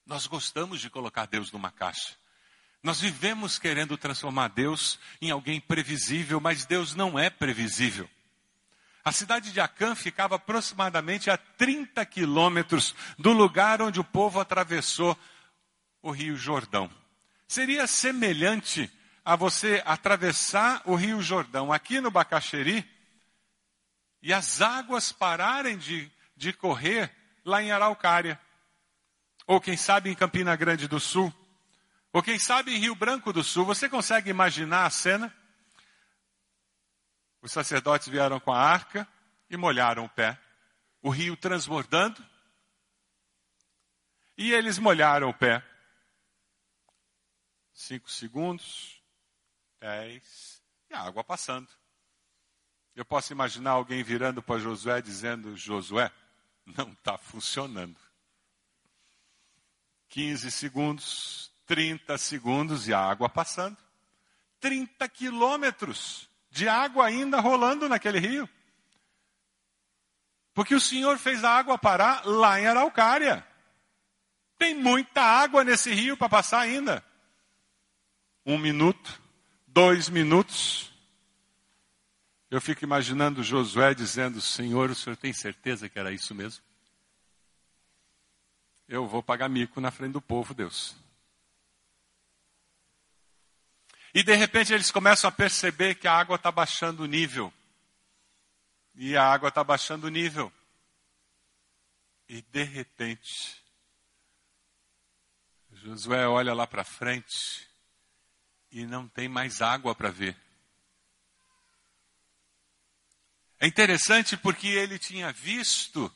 Nós 0.06 0.28
gostamos 0.28 0.80
de 0.80 0.92
colocar 0.92 1.26
Deus 1.26 1.52
numa 1.52 1.72
caixa. 1.72 2.16
Nós 2.84 3.02
vivemos 3.02 3.58
querendo 3.58 3.98
transformar 3.98 4.50
Deus 4.50 5.00
em 5.20 5.32
alguém 5.32 5.60
previsível, 5.60 6.40
mas 6.40 6.66
Deus 6.66 6.94
não 6.94 7.18
é 7.18 7.32
previsível. 7.32 8.08
A 9.04 9.12
cidade 9.12 9.52
de 9.52 9.60
Acã 9.60 9.96
ficava 9.96 10.36
aproximadamente 10.36 11.32
a 11.32 11.38
30 11.38 12.06
quilômetros 12.06 12.94
do 13.18 13.34
lugar 13.34 13.82
onde 13.82 14.00
o 14.00 14.04
povo 14.04 14.40
atravessou 14.40 15.18
o 16.02 16.12
Rio 16.12 16.38
Jordão. 16.38 16.92
Seria 17.48 17.88
semelhante 17.88 18.92
a 19.26 19.36
você 19.36 19.82
atravessar 19.86 20.82
o 20.86 20.96
Rio 20.96 21.22
Jordão 21.22 21.74
aqui 21.74 22.00
no 22.00 22.12
Bacaxeri 22.12 22.93
e 24.24 24.32
as 24.32 24.62
águas 24.62 25.12
pararem 25.12 25.78
de, 25.78 26.10
de 26.34 26.54
correr 26.54 27.14
lá 27.44 27.62
em 27.62 27.74
Araucária. 27.74 28.40
Ou 29.46 29.60
quem 29.60 29.76
sabe 29.76 30.10
em 30.10 30.16
Campina 30.16 30.56
Grande 30.56 30.88
do 30.88 30.98
Sul. 30.98 31.32
Ou 32.14 32.24
quem 32.24 32.40
sabe 32.40 32.74
em 32.74 32.80
Rio 32.80 32.96
Branco 32.96 33.34
do 33.34 33.44
Sul. 33.44 33.66
Você 33.66 33.90
consegue 33.90 34.30
imaginar 34.30 34.86
a 34.86 34.90
cena? 34.90 35.36
Os 37.42 37.52
sacerdotes 37.52 38.08
vieram 38.08 38.40
com 38.40 38.54
a 38.54 38.58
arca 38.58 39.06
e 39.50 39.58
molharam 39.58 40.06
o 40.06 40.10
pé. 40.10 40.40
O 41.02 41.10
rio 41.10 41.36
transbordando. 41.36 42.26
E 44.38 44.54
eles 44.54 44.80
molharam 44.80 45.28
o 45.28 45.34
pé. 45.34 45.62
Cinco 47.74 48.10
segundos, 48.10 49.04
dez, 49.82 50.64
e 50.90 50.94
a 50.94 51.02
água 51.02 51.26
passando. 51.26 51.83
Eu 52.96 53.04
posso 53.04 53.34
imaginar 53.34 53.72
alguém 53.72 54.04
virando 54.04 54.42
para 54.42 54.60
Josué 54.60 55.02
dizendo: 55.02 55.58
Josué, 55.58 56.12
não 56.66 56.92
está 56.92 57.18
funcionando. 57.18 57.98
15 60.10 60.52
segundos, 60.52 61.52
30 61.66 62.18
segundos 62.20 62.88
e 62.88 62.94
a 62.94 63.00
água 63.00 63.28
passando. 63.28 63.78
30 64.60 65.10
quilômetros 65.10 66.30
de 66.52 66.70
água 66.70 67.08
ainda 67.08 67.40
rolando 67.40 67.90
naquele 67.90 68.20
rio. 68.20 68.48
Porque 70.54 70.76
o 70.76 70.80
Senhor 70.80 71.18
fez 71.18 71.44
a 71.44 71.50
água 71.50 71.80
parar 71.80 72.26
lá 72.26 72.62
em 72.62 72.68
Araucária. 72.68 73.46
Tem 74.58 74.76
muita 74.76 75.22
água 75.22 75.64
nesse 75.64 75.92
rio 75.92 76.16
para 76.16 76.30
passar 76.30 76.60
ainda. 76.60 77.04
Um 78.46 78.60
minuto, 78.60 79.20
dois 79.68 80.10
minutos. 80.10 80.93
Eu 82.54 82.62
fico 82.62 82.84
imaginando 82.84 83.42
Josué 83.42 83.96
dizendo: 83.96 84.40
Senhor, 84.40 84.92
o 84.92 84.94
senhor 84.94 85.18
tem 85.18 85.34
certeza 85.34 85.90
que 85.90 85.98
era 85.98 86.12
isso 86.12 86.36
mesmo? 86.36 86.64
Eu 88.88 89.08
vou 89.08 89.24
pagar 89.24 89.50
mico 89.50 89.82
na 89.82 89.90
frente 89.90 90.12
do 90.12 90.22
povo, 90.22 90.54
Deus. 90.54 90.96
E 94.14 94.22
de 94.22 94.36
repente 94.36 94.72
eles 94.72 94.92
começam 94.92 95.28
a 95.28 95.32
perceber 95.32 95.96
que 95.96 96.08
a 96.08 96.14
água 96.14 96.36
está 96.36 96.52
baixando 96.52 97.02
o 97.02 97.08
nível. 97.08 97.52
E 98.94 99.18
a 99.18 99.26
água 99.26 99.50
está 99.50 99.64
baixando 99.64 100.06
o 100.06 100.12
nível. 100.12 100.54
E 102.30 102.44
de 102.44 102.62
repente, 102.62 103.64
Josué 105.72 106.28
olha 106.28 106.54
lá 106.54 106.68
para 106.68 106.84
frente 106.84 107.68
e 108.72 108.86
não 108.86 109.08
tem 109.08 109.28
mais 109.28 109.60
água 109.60 109.96
para 109.96 110.12
ver. 110.12 110.38
É 113.64 113.66
interessante 113.66 114.36
porque 114.36 114.68
ele 114.68 115.00
tinha 115.00 115.32
visto 115.32 116.14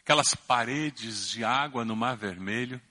aquelas 0.00 0.34
paredes 0.34 1.30
de 1.30 1.44
água 1.44 1.84
no 1.84 1.94
Mar 1.94 2.16
Vermelho, 2.16 2.82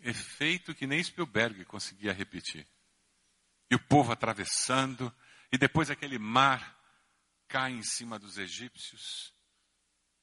efeito 0.00 0.74
que 0.74 0.84
nem 0.84 1.00
Spielberg 1.00 1.64
conseguia 1.66 2.12
repetir 2.12 2.66
e 3.70 3.76
o 3.76 3.78
povo 3.78 4.10
atravessando, 4.10 5.14
e 5.52 5.56
depois 5.56 5.88
aquele 5.88 6.18
mar 6.18 6.76
cai 7.46 7.70
em 7.70 7.82
cima 7.84 8.18
dos 8.18 8.38
egípcios. 8.38 9.32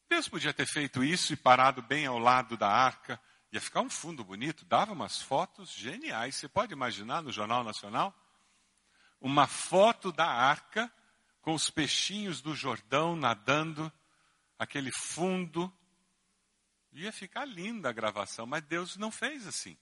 Deus 0.10 0.28
podia 0.28 0.54
ter 0.54 0.66
feito 0.66 1.06
isso 1.06 1.32
e 1.32 1.38
parado 1.38 1.82
bem 1.82 2.06
ao 2.06 2.20
lado 2.20 2.58
da 2.58 2.68
arca, 2.68 3.18
ia 3.50 3.62
ficar 3.62 3.80
um 3.80 3.90
fundo 3.90 4.26
bonito, 4.26 4.66
dava 4.66 4.92
umas 4.92 5.22
fotos 5.22 5.72
geniais. 5.72 6.36
Você 6.36 6.50
pode 6.50 6.74
imaginar 6.74 7.24
no 7.24 7.32
Jornal 7.32 7.64
Nacional? 7.64 8.14
Uma 9.22 9.48
foto 9.48 10.12
da 10.12 10.28
arca 10.28 10.92
com 11.46 11.54
os 11.54 11.70
peixinhos 11.70 12.42
do 12.42 12.56
Jordão 12.56 13.16
nadando, 13.16 13.94
aquele 14.58 14.92
fundo. 14.92 15.72
Ia 16.92 17.12
ficar 17.12 17.46
linda 17.46 17.88
a 17.88 17.94
gravação, 17.94 18.48
mas 18.48 18.64
Deus 18.64 18.98
não 18.98 19.12
fez 19.12 19.46
assim. 19.46 19.78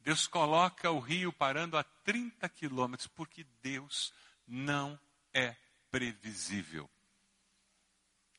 Deus 0.00 0.26
coloca 0.26 0.90
o 0.90 1.00
rio 1.00 1.32
parando 1.32 1.78
a 1.78 1.82
30 1.82 2.46
quilômetros, 2.50 3.06
porque 3.06 3.46
Deus 3.62 4.12
não 4.46 5.00
é 5.32 5.56
previsível. 5.90 6.90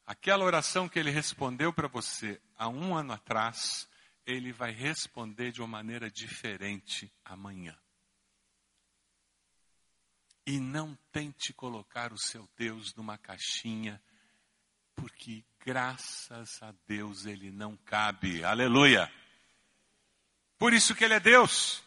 Aquela 0.06 0.46
oração 0.46 0.88
que 0.88 1.00
ele 1.00 1.10
respondeu 1.10 1.74
para 1.74 1.88
você 1.88 2.40
há 2.56 2.70
um 2.70 2.96
ano 2.96 3.14
atrás, 3.14 3.90
ele 4.28 4.54
vai 4.54 4.70
responder 4.70 5.52
de 5.52 5.60
uma 5.60 5.68
maneira 5.68 6.12
diferente 6.12 7.12
amanhã. 7.24 7.76
E 10.46 10.60
não 10.60 10.98
tente 11.12 11.54
colocar 11.54 12.14
o 12.14 12.18
seu 12.18 12.48
Deus 12.56 12.94
numa 12.96 13.18
caixinha, 13.18 14.02
porque 14.96 15.44
graças 15.60 16.62
a 16.62 16.74
Deus 16.88 17.26
ele 17.26 17.52
não 17.52 17.76
cabe. 17.78 18.44
Aleluia! 18.44 19.12
Por 20.58 20.74
isso 20.74 20.96
que 20.96 21.04
ele 21.04 21.16
é 21.16 21.20
Deus. 21.20 21.84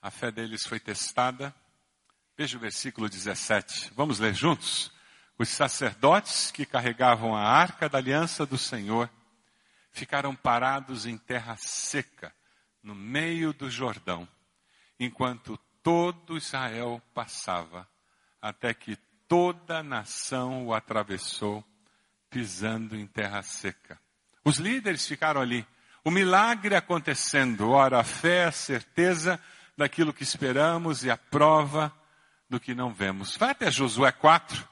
A 0.00 0.10
fé 0.10 0.30
deles 0.30 0.66
foi 0.66 0.78
testada. 0.78 1.54
Veja 2.36 2.56
o 2.56 2.60
versículo 2.60 3.08
17. 3.08 3.92
Vamos 3.94 4.18
ler 4.18 4.34
juntos? 4.34 4.92
Os 5.38 5.48
sacerdotes 5.48 6.50
que 6.50 6.66
carregavam 6.66 7.34
a 7.34 7.42
arca 7.42 7.88
da 7.88 7.98
aliança 7.98 8.44
do 8.44 8.58
Senhor 8.58 9.10
ficaram 9.90 10.34
parados 10.34 11.06
em 11.06 11.18
terra 11.18 11.56
seca, 11.56 12.32
no 12.82 12.94
meio 12.94 13.52
do 13.52 13.68
Jordão, 13.68 14.28
enquanto 14.98 15.58
todo 15.82 16.36
Israel 16.36 17.02
passava, 17.14 17.88
até 18.40 18.72
que 18.72 18.96
toda 19.26 19.78
a 19.78 19.82
nação 19.82 20.66
o 20.66 20.74
atravessou, 20.74 21.64
pisando 22.30 22.96
em 22.96 23.06
terra 23.06 23.42
seca. 23.42 24.00
Os 24.44 24.56
líderes 24.56 25.06
ficaram 25.06 25.40
ali 25.40 25.66
o 26.04 26.10
milagre 26.10 26.74
acontecendo. 26.74 27.70
Ora, 27.70 28.00
a 28.00 28.04
fé 28.04 28.44
é 28.44 28.44
a 28.46 28.52
certeza 28.52 29.40
daquilo 29.76 30.12
que 30.12 30.22
esperamos 30.22 31.04
e 31.04 31.10
a 31.10 31.16
prova 31.16 31.92
do 32.48 32.58
que 32.58 32.74
não 32.74 32.92
vemos. 32.92 33.36
Vai 33.36 33.50
até 33.50 33.70
Josué 33.70 34.10
4. 34.10 34.66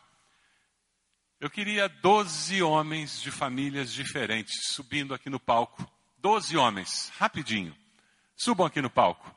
Eu 1.39 1.51
queria 1.51 1.89
12 1.89 2.63
homens 2.63 3.21
de 3.21 3.31
famílias 3.31 3.93
diferentes 3.93 4.69
subindo 4.69 5.13
aqui 5.13 5.29
no 5.29 5.39
palco. 5.39 5.87
12 6.19 6.57
homens, 6.57 7.13
rapidinho. 7.19 7.77
Subam 8.35 8.67
aqui 8.67 8.81
no 8.81 8.89
palco. 8.89 9.36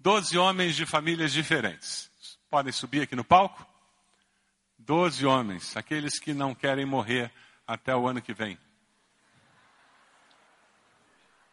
12 0.00 0.38
homens 0.38 0.74
de 0.74 0.86
famílias 0.86 1.30
diferentes. 1.30 2.10
Podem 2.48 2.72
subir 2.72 3.02
aqui 3.02 3.14
no 3.14 3.22
palco? 3.22 3.66
12 4.78 5.26
homens, 5.26 5.76
aqueles 5.76 6.18
que 6.18 6.32
não 6.32 6.54
querem 6.54 6.86
morrer 6.86 7.30
até 7.66 7.94
o 7.94 8.08
ano 8.08 8.22
que 8.22 8.32
vem. 8.32 8.58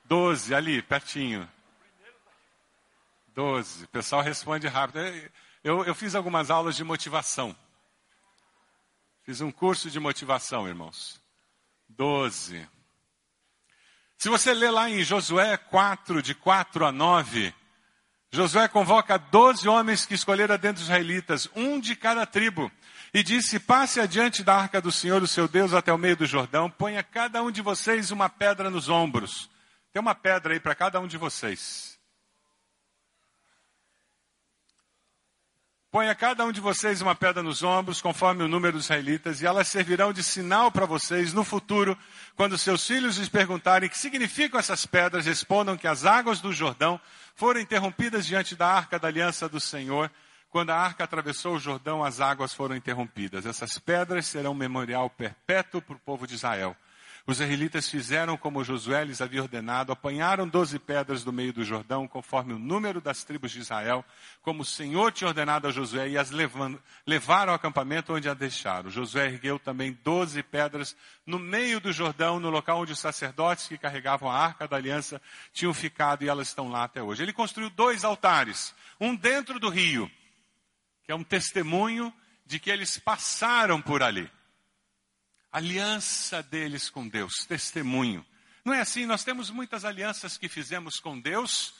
12, 0.05 0.55
ali, 0.55 0.81
pertinho. 0.81 1.47
12. 3.35 3.83
O 3.83 3.87
pessoal 3.89 4.21
responde 4.21 4.65
rápido. 4.65 4.99
Eu, 5.61 5.83
eu 5.83 5.93
fiz 5.93 6.15
algumas 6.15 6.49
aulas 6.49 6.77
de 6.77 6.85
motivação. 6.85 7.55
Fiz 9.23 9.41
um 9.41 9.51
curso 9.51 9.91
de 9.91 9.99
motivação, 9.99 10.65
irmãos. 10.65 11.21
12. 11.89 12.65
Se 14.17 14.29
você 14.29 14.53
ler 14.53 14.71
lá 14.71 14.89
em 14.89 15.03
Josué 15.03 15.57
4, 15.57 16.21
de 16.21 16.33
4 16.33 16.85
a 16.85 16.93
9, 16.93 17.53
Josué 18.31 18.67
convoca 18.67 19.17
12 19.17 19.67
homens 19.67 20.05
que 20.05 20.13
escolheram 20.13 20.57
dentro 20.57 20.75
dos 20.75 20.83
israelitas, 20.83 21.49
um 21.55 21.79
de 21.79 21.95
cada 21.95 22.25
tribo, 22.25 22.71
e 23.13 23.23
disse: 23.23 23.59
Passe 23.59 23.99
adiante 23.99 24.43
da 24.43 24.55
arca 24.55 24.81
do 24.81 24.91
Senhor, 24.91 25.23
o 25.23 25.27
seu 25.27 25.47
Deus, 25.47 25.73
até 25.73 25.93
o 25.93 25.97
meio 25.97 26.17
do 26.17 26.25
Jordão, 26.25 26.69
ponha 26.69 27.01
cada 27.01 27.41
um 27.41 27.49
de 27.49 27.61
vocês 27.61 28.11
uma 28.11 28.29
pedra 28.29 28.69
nos 28.69 28.89
ombros. 28.89 29.49
Tem 29.93 30.01
uma 30.01 30.13
pedra 30.13 30.53
aí 30.53 30.59
para 30.59 30.75
cada 30.75 30.99
um 30.99 31.07
de 31.07 31.17
vocês. 31.17 31.96
Ponha 35.97 36.13
cada 36.13 36.45
um 36.45 36.51
de 36.51 36.61
vocês 36.61 37.01
uma 37.01 37.15
pedra 37.15 37.41
nos 37.41 37.63
ombros, 37.63 37.99
conforme 37.99 38.43
o 38.43 38.47
número 38.47 38.73
dos 38.73 38.85
israelitas, 38.85 39.41
e 39.41 39.47
elas 39.47 39.67
servirão 39.67 40.13
de 40.13 40.21
sinal 40.21 40.71
para 40.71 40.85
vocês 40.85 41.33
no 41.33 41.43
futuro, 41.43 41.97
quando 42.35 42.55
seus 42.55 42.85
filhos 42.85 43.17
lhes 43.17 43.27
perguntarem 43.27 43.87
o 43.87 43.89
que 43.89 43.97
significam 43.97 44.59
essas 44.59 44.85
pedras, 44.85 45.25
respondam 45.25 45.75
que 45.75 45.87
as 45.87 46.05
águas 46.05 46.39
do 46.39 46.53
Jordão 46.53 47.01
foram 47.33 47.59
interrompidas 47.59 48.27
diante 48.27 48.55
da 48.55 48.67
arca 48.67 48.99
da 48.99 49.07
aliança 49.07 49.49
do 49.49 49.59
Senhor. 49.59 50.11
Quando 50.51 50.69
a 50.69 50.75
arca 50.75 51.03
atravessou 51.03 51.55
o 51.55 51.59
Jordão, 51.59 52.03
as 52.03 52.21
águas 52.21 52.53
foram 52.53 52.75
interrompidas. 52.75 53.47
Essas 53.47 53.79
pedras 53.79 54.27
serão 54.27 54.51
um 54.51 54.53
memorial 54.53 55.09
perpétuo 55.09 55.81
para 55.81 55.95
o 55.95 55.99
povo 55.99 56.27
de 56.27 56.35
Israel. 56.35 56.77
Os 57.29 57.41
israelitas 57.41 57.89
fizeram 57.89 58.37
como 58.37 58.63
Josué 58.63 59.03
lhes 59.03 59.19
havia 59.19 59.41
ordenado, 59.41 59.91
apanharam 59.91 60.47
doze 60.47 60.79
pedras 60.79 61.25
do 61.25 61.33
meio 61.33 61.51
do 61.51 61.61
Jordão, 61.61 62.07
conforme 62.07 62.53
o 62.53 62.57
número 62.57 63.01
das 63.01 63.25
tribos 63.25 63.51
de 63.51 63.59
Israel, 63.59 64.05
como 64.41 64.61
o 64.61 64.65
Senhor 64.65 65.11
tinha 65.11 65.27
ordenado 65.27 65.67
a 65.67 65.71
Josué, 65.71 66.07
e 66.07 66.17
as 66.17 66.31
levaram 67.05 67.51
ao 67.51 67.57
acampamento 67.57 68.13
onde 68.13 68.29
a 68.29 68.33
deixaram. 68.33 68.89
Josué 68.89 69.25
ergueu 69.25 69.59
também 69.59 69.99
doze 70.05 70.41
pedras 70.41 70.95
no 71.25 71.37
meio 71.37 71.81
do 71.81 71.91
Jordão, 71.91 72.39
no 72.39 72.49
local 72.49 72.79
onde 72.79 72.93
os 72.93 72.99
sacerdotes 72.99 73.67
que 73.67 73.77
carregavam 73.77 74.31
a 74.31 74.37
arca 74.37 74.65
da 74.65 74.77
aliança 74.77 75.21
tinham 75.51 75.73
ficado, 75.73 76.23
e 76.23 76.29
elas 76.29 76.47
estão 76.47 76.69
lá 76.69 76.85
até 76.85 77.03
hoje. 77.03 77.23
Ele 77.23 77.33
construiu 77.33 77.69
dois 77.69 78.05
altares, 78.05 78.73
um 79.01 79.13
dentro 79.13 79.59
do 79.59 79.67
rio, 79.67 80.09
que 81.03 81.11
é 81.11 81.15
um 81.15 81.25
testemunho 81.25 82.13
de 82.45 82.57
que 82.57 82.69
eles 82.69 82.97
passaram 82.97 83.81
por 83.81 84.01
ali 84.01 84.31
aliança 85.57 86.41
deles 86.43 86.89
com 86.89 87.07
Deus, 87.07 87.45
testemunho. 87.45 88.25
Não 88.63 88.73
é 88.73 88.81
assim? 88.81 89.05
Nós 89.05 89.23
temos 89.23 89.49
muitas 89.49 89.85
alianças 89.85 90.37
que 90.37 90.47
fizemos 90.47 90.99
com 90.99 91.19
Deus 91.19 91.73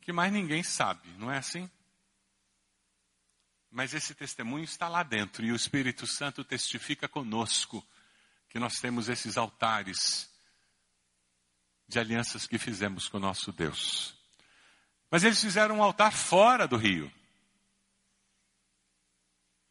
que 0.00 0.12
mais 0.12 0.32
ninguém 0.32 0.62
sabe, 0.62 1.08
não 1.18 1.30
é 1.30 1.38
assim? 1.38 1.70
Mas 3.70 3.92
esse 3.92 4.14
testemunho 4.14 4.64
está 4.64 4.88
lá 4.88 5.02
dentro 5.02 5.44
e 5.44 5.52
o 5.52 5.56
Espírito 5.56 6.06
Santo 6.06 6.42
testifica 6.42 7.06
conosco 7.06 7.86
que 8.48 8.58
nós 8.58 8.80
temos 8.80 9.08
esses 9.08 9.36
altares 9.36 10.30
de 11.86 11.98
alianças 11.98 12.46
que 12.46 12.58
fizemos 12.58 13.06
com 13.08 13.18
o 13.18 13.20
nosso 13.20 13.52
Deus. 13.52 14.14
Mas 15.10 15.24
eles 15.24 15.40
fizeram 15.40 15.76
um 15.76 15.82
altar 15.82 16.12
fora 16.12 16.66
do 16.66 16.76
rio. 16.76 17.12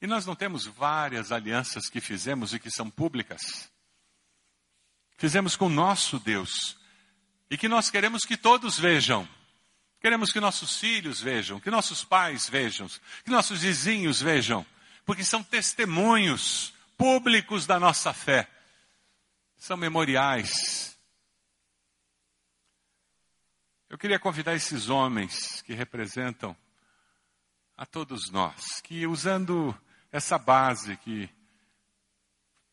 Nós 0.07 0.25
não 0.25 0.35
temos 0.35 0.65
várias 0.65 1.31
alianças 1.31 1.89
que 1.89 1.99
fizemos 1.99 2.53
e 2.53 2.59
que 2.59 2.71
são 2.71 2.89
públicas. 2.89 3.69
Fizemos 5.17 5.55
com 5.55 5.67
nosso 5.67 6.17
Deus. 6.19 6.77
E 7.49 7.57
que 7.57 7.67
nós 7.67 7.89
queremos 7.89 8.23
que 8.23 8.37
todos 8.37 8.79
vejam. 8.79 9.27
Queremos 9.99 10.31
que 10.31 10.39
nossos 10.39 10.77
filhos 10.77 11.19
vejam, 11.19 11.59
que 11.59 11.71
nossos 11.71 12.03
pais 12.03 12.47
vejam, 12.47 12.87
que 13.23 13.31
nossos 13.31 13.61
vizinhos 13.61 14.21
vejam. 14.21 14.65
Porque 15.05 15.23
são 15.23 15.43
testemunhos 15.43 16.73
públicos 16.97 17.65
da 17.65 17.79
nossa 17.79 18.13
fé. 18.13 18.49
São 19.57 19.75
memoriais. 19.75 20.97
Eu 23.89 23.97
queria 23.97 24.19
convidar 24.19 24.55
esses 24.55 24.89
homens 24.89 25.61
que 25.63 25.73
representam 25.73 26.55
a 27.75 27.85
todos 27.85 28.29
nós, 28.29 28.81
que 28.81 29.05
usando 29.05 29.75
essa 30.11 30.37
base 30.37 30.97
que 30.97 31.29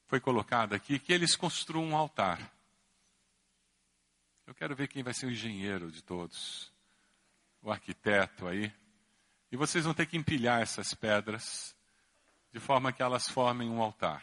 foi 0.06 0.20
colocada 0.20 0.76
aqui, 0.76 0.98
que 0.98 1.12
eles 1.12 1.34
construam 1.34 1.88
um 1.88 1.96
altar. 1.96 2.52
Eu 4.46 4.54
quero 4.54 4.76
ver 4.76 4.88
quem 4.88 5.02
vai 5.02 5.14
ser 5.14 5.26
o 5.26 5.30
engenheiro 5.30 5.90
de 5.90 6.02
todos, 6.02 6.72
o 7.62 7.70
arquiteto 7.70 8.46
aí. 8.46 8.72
E 9.50 9.56
vocês 9.56 9.84
vão 9.84 9.94
ter 9.94 10.06
que 10.06 10.16
empilhar 10.16 10.60
essas 10.60 10.94
pedras 10.94 11.74
de 12.52 12.60
forma 12.60 12.92
que 12.92 13.02
elas 13.02 13.28
formem 13.28 13.68
um 13.68 13.82
altar. 13.82 14.22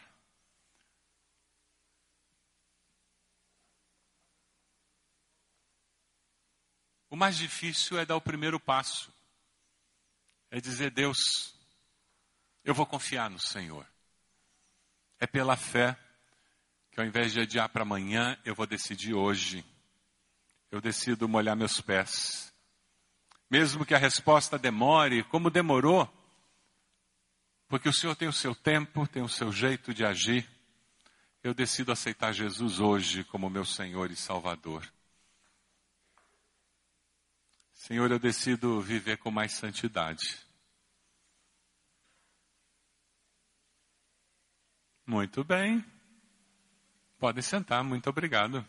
O 7.10 7.16
mais 7.16 7.36
difícil 7.36 7.98
é 7.98 8.06
dar 8.06 8.16
o 8.16 8.22
primeiro 8.22 8.58
passo. 8.58 9.12
É 10.50 10.58
dizer, 10.60 10.90
Deus, 10.90 11.51
eu 12.64 12.74
vou 12.74 12.86
confiar 12.86 13.30
no 13.30 13.38
Senhor. 13.38 13.86
É 15.18 15.26
pela 15.26 15.56
fé 15.56 15.96
que 16.90 17.00
ao 17.00 17.06
invés 17.06 17.32
de 17.32 17.40
adiar 17.40 17.68
para 17.70 17.82
amanhã, 17.82 18.38
eu 18.44 18.54
vou 18.54 18.66
decidir 18.66 19.14
hoje. 19.14 19.64
Eu 20.70 20.80
decido 20.80 21.28
molhar 21.28 21.56
meus 21.56 21.80
pés. 21.80 22.52
Mesmo 23.50 23.84
que 23.84 23.94
a 23.94 23.98
resposta 23.98 24.58
demore, 24.58 25.24
como 25.24 25.50
demorou, 25.50 26.10
porque 27.68 27.88
o 27.88 27.92
Senhor 27.92 28.14
tem 28.14 28.28
o 28.28 28.32
seu 28.32 28.54
tempo, 28.54 29.06
tem 29.06 29.22
o 29.22 29.28
seu 29.28 29.50
jeito 29.50 29.94
de 29.94 30.04
agir, 30.04 30.46
eu 31.42 31.54
decido 31.54 31.90
aceitar 31.90 32.32
Jesus 32.32 32.80
hoje 32.80 33.24
como 33.24 33.48
meu 33.48 33.64
Senhor 33.64 34.10
e 34.10 34.16
Salvador. 34.16 34.86
Senhor, 37.72 38.10
eu 38.10 38.18
decido 38.18 38.80
viver 38.80 39.16
com 39.16 39.30
mais 39.30 39.52
santidade. 39.52 40.38
Muito 45.12 45.44
bem. 45.44 45.84
Podem 47.18 47.42
sentar, 47.42 47.84
muito 47.84 48.08
obrigado. 48.08 48.66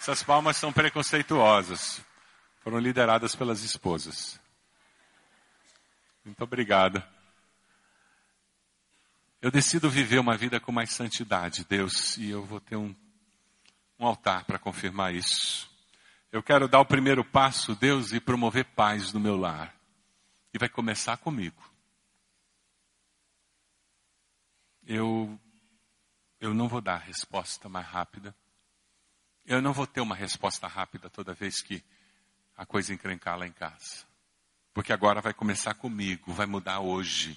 Essas 0.00 0.22
palmas 0.22 0.56
são 0.56 0.72
preconceituosas. 0.72 2.02
Foram 2.62 2.78
lideradas 2.78 3.36
pelas 3.36 3.62
esposas. 3.62 4.40
Muito 6.24 6.42
obrigado. 6.42 7.04
Eu 9.42 9.50
decido 9.50 9.90
viver 9.90 10.18
uma 10.18 10.38
vida 10.38 10.58
com 10.58 10.72
mais 10.72 10.90
santidade, 10.90 11.66
Deus, 11.68 12.16
e 12.16 12.30
eu 12.30 12.46
vou 12.46 12.60
ter 12.60 12.76
um, 12.76 12.96
um 14.00 14.06
altar 14.06 14.46
para 14.46 14.58
confirmar 14.58 15.14
isso. 15.14 15.70
Eu 16.32 16.42
quero 16.42 16.66
dar 16.66 16.80
o 16.80 16.86
primeiro 16.86 17.22
passo, 17.22 17.74
Deus, 17.74 18.14
e 18.14 18.20
promover 18.20 18.64
paz 18.74 19.12
no 19.12 19.20
meu 19.20 19.36
lar. 19.36 19.73
E 20.54 20.58
vai 20.58 20.68
começar 20.68 21.16
comigo. 21.16 21.60
Eu, 24.86 25.36
eu 26.38 26.54
não 26.54 26.68
vou 26.68 26.80
dar 26.80 26.94
a 26.94 27.04
resposta 27.04 27.68
mais 27.68 27.84
rápida. 27.84 28.32
Eu 29.44 29.60
não 29.60 29.72
vou 29.72 29.84
ter 29.84 30.00
uma 30.00 30.14
resposta 30.14 30.68
rápida 30.68 31.10
toda 31.10 31.34
vez 31.34 31.60
que 31.60 31.82
a 32.56 32.64
coisa 32.64 32.94
encrencar 32.94 33.36
lá 33.36 33.48
em 33.48 33.52
casa. 33.52 34.06
Porque 34.72 34.92
agora 34.92 35.20
vai 35.20 35.34
começar 35.34 35.74
comigo, 35.74 36.32
vai 36.32 36.46
mudar 36.46 36.78
hoje. 36.78 37.36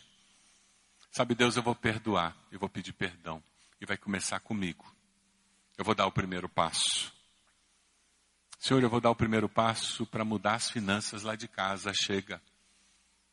Sabe, 1.09 1.33
Deus, 1.33 1.55
eu 1.55 1.63
vou 1.63 1.73
perdoar, 1.73 2.37
eu 2.51 2.59
vou 2.59 2.69
pedir 2.69 2.93
perdão. 2.93 3.43
E 3.81 3.85
vai 3.87 3.97
começar 3.97 4.39
comigo. 4.41 4.85
Eu 5.75 5.83
vou 5.83 5.95
dar 5.95 6.05
o 6.05 6.11
primeiro 6.11 6.47
passo. 6.47 7.11
Senhor, 8.59 8.83
eu 8.83 8.89
vou 8.91 9.01
dar 9.01 9.09
o 9.09 9.15
primeiro 9.15 9.49
passo 9.49 10.05
para 10.05 10.23
mudar 10.23 10.53
as 10.53 10.69
finanças 10.69 11.23
lá 11.23 11.35
de 11.35 11.47
casa. 11.47 11.91
Chega. 11.95 12.39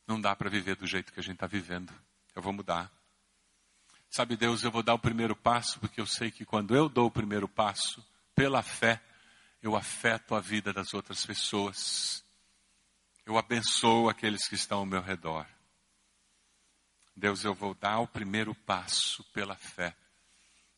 Não 0.07 0.21
dá 0.21 0.35
para 0.37 0.51
viver 0.51 0.77
do 0.77 0.87
jeito 0.87 1.13
que 1.13 1.21
a 1.21 1.23
gente 1.23 1.35
está 1.35 1.47
vivendo. 1.47 1.93
Eu 2.35 2.43
vou 2.43 2.53
mudar. 2.53 2.91
Sabe, 4.11 4.37
Deus, 4.37 4.63
eu 4.63 4.71
vou 4.71 4.83
dar 4.83 4.95
o 4.95 4.99
primeiro 4.99 5.35
passo, 5.35 5.81
porque 5.81 6.01
eu 6.01 6.07
sei 6.07 6.31
que 6.31 6.45
quando 6.45 6.77
eu 6.77 6.89
dou 6.89 7.07
o 7.07 7.11
primeiro 7.11 7.49
passo, 7.49 8.05
pela 8.35 8.63
fé, 8.63 9.03
eu 9.63 9.75
afeto 9.75 10.35
a 10.35 10.41
vida 10.41 10.73
das 10.73 10.93
outras 10.93 11.25
pessoas. 11.25 12.25
Eu 13.25 13.39
abençoo 13.39 14.09
aqueles 14.09 14.47
que 14.47 14.55
estão 14.55 14.79
ao 14.79 14.87
meu 14.87 15.01
redor. 15.01 15.47
Deus, 17.17 17.45
eu 17.45 17.55
vou 17.55 17.75
dar 17.75 18.01
o 18.01 18.09
primeiro 18.09 18.55
passo 18.55 19.25
pela 19.33 19.57
fé. 19.57 19.97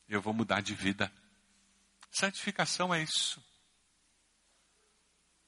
Eu 0.09 0.22
vou 0.22 0.33
mudar 0.33 0.61
de 0.61 0.74
vida. 0.74 1.12
Santificação 2.11 2.95
é 2.95 3.03
isso. 3.03 3.43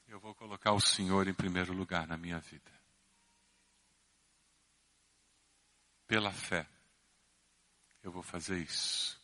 Eu 0.09 0.19
vou 0.19 0.35
colocar 0.35 0.73
o 0.73 0.81
Senhor 0.81 1.29
em 1.29 1.35
primeiro 1.35 1.73
lugar 1.73 2.07
na 2.07 2.17
minha 2.17 2.39
vida. 2.41 2.78
Pela 6.09 6.33
fé, 6.33 6.67
eu 8.03 8.11
vou 8.11 8.23
fazer 8.23 8.59
isso. 8.59 9.21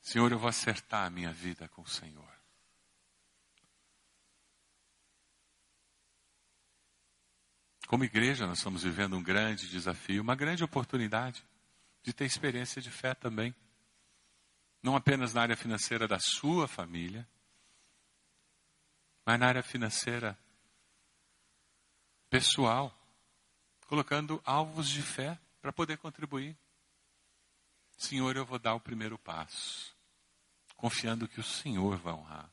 Senhor, 0.00 0.30
eu 0.30 0.38
vou 0.38 0.48
acertar 0.48 1.06
a 1.06 1.10
minha 1.10 1.32
vida 1.32 1.68
com 1.68 1.82
o 1.82 1.88
Senhor. 1.88 2.30
Como 7.88 8.04
igreja, 8.04 8.46
nós 8.46 8.58
estamos 8.58 8.84
vivendo 8.84 9.16
um 9.16 9.22
grande 9.22 9.68
desafio, 9.68 10.22
uma 10.22 10.36
grande 10.36 10.62
oportunidade 10.62 11.44
de 12.04 12.12
ter 12.12 12.24
experiência 12.24 12.80
de 12.80 12.92
fé 12.92 13.12
também. 13.12 13.52
Não 14.80 14.94
apenas 14.94 15.34
na 15.34 15.42
área 15.42 15.56
financeira 15.56 16.06
da 16.06 16.20
sua 16.20 16.68
família, 16.68 17.28
mas 19.26 19.40
na 19.40 19.48
área 19.48 19.62
financeira 19.64 20.38
pessoal, 22.30 22.96
colocando 23.90 24.40
alvos 24.44 24.88
de 24.88 25.02
fé 25.02 25.36
para 25.60 25.72
poder 25.72 25.98
contribuir. 25.98 26.56
Senhor, 27.98 28.36
eu 28.36 28.46
vou 28.46 28.56
dar 28.56 28.74
o 28.74 28.80
primeiro 28.80 29.18
passo, 29.18 29.92
confiando 30.76 31.26
que 31.26 31.40
o 31.40 31.42
Senhor 31.42 31.96
vai 31.96 32.12
honrar. 32.12 32.48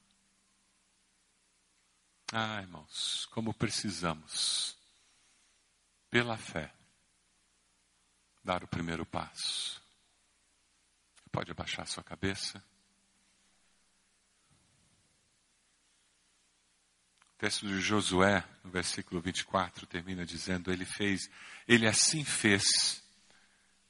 Ah, 2.33 2.59
irmãos, 2.59 3.27
como 3.27 3.53
precisamos 3.53 4.75
pela 6.09 6.35
fé, 6.35 6.73
dar 8.43 8.63
o 8.63 8.67
primeiro 8.67 9.05
passo. 9.05 9.79
Pode 11.31 11.51
abaixar 11.51 11.87
sua 11.87 12.03
cabeça. 12.03 12.63
O 17.37 17.39
texto 17.39 17.67
de 17.67 17.79
Josué, 17.79 18.43
no 18.63 18.71
versículo 18.71 19.21
24, 19.21 19.85
termina 19.85 20.25
dizendo: 20.25 20.73
Ele 20.73 20.85
fez, 20.85 21.29
ele 21.67 21.85
assim 21.85 22.25
fez, 22.25 23.03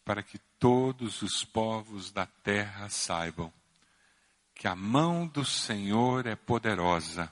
para 0.04 0.22
que 0.22 0.38
todos 0.60 1.22
os 1.22 1.46
povos 1.46 2.12
da 2.12 2.26
terra 2.26 2.90
saibam 2.90 3.54
que 4.54 4.68
a 4.68 4.76
mão 4.76 5.26
do 5.26 5.46
Senhor 5.46 6.28
é 6.28 6.36
poderosa 6.36 7.32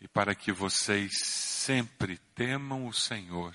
e 0.00 0.08
para 0.08 0.34
que 0.34 0.50
vocês 0.50 1.20
sempre 1.20 2.18
temam 2.34 2.88
o 2.88 2.92
Senhor, 2.92 3.54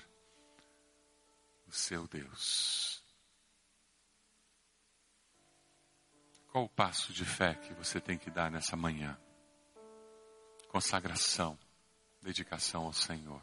o 1.66 1.72
seu 1.72 2.08
Deus. 2.08 3.04
Qual 6.50 6.64
o 6.64 6.68
passo 6.68 7.12
de 7.12 7.26
fé 7.26 7.52
que 7.56 7.74
você 7.74 8.00
tem 8.00 8.16
que 8.16 8.30
dar 8.30 8.50
nessa 8.50 8.74
manhã? 8.74 9.18
Consagração, 10.74 11.56
dedicação 12.20 12.86
ao 12.86 12.92
Senhor. 12.92 13.40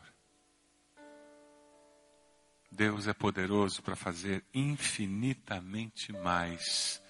Deus 2.69 3.07
é 3.07 3.13
poderoso 3.13 3.81
para 3.81 3.95
fazer 3.95 4.43
infinitamente 4.53 6.11
mais 6.11 7.01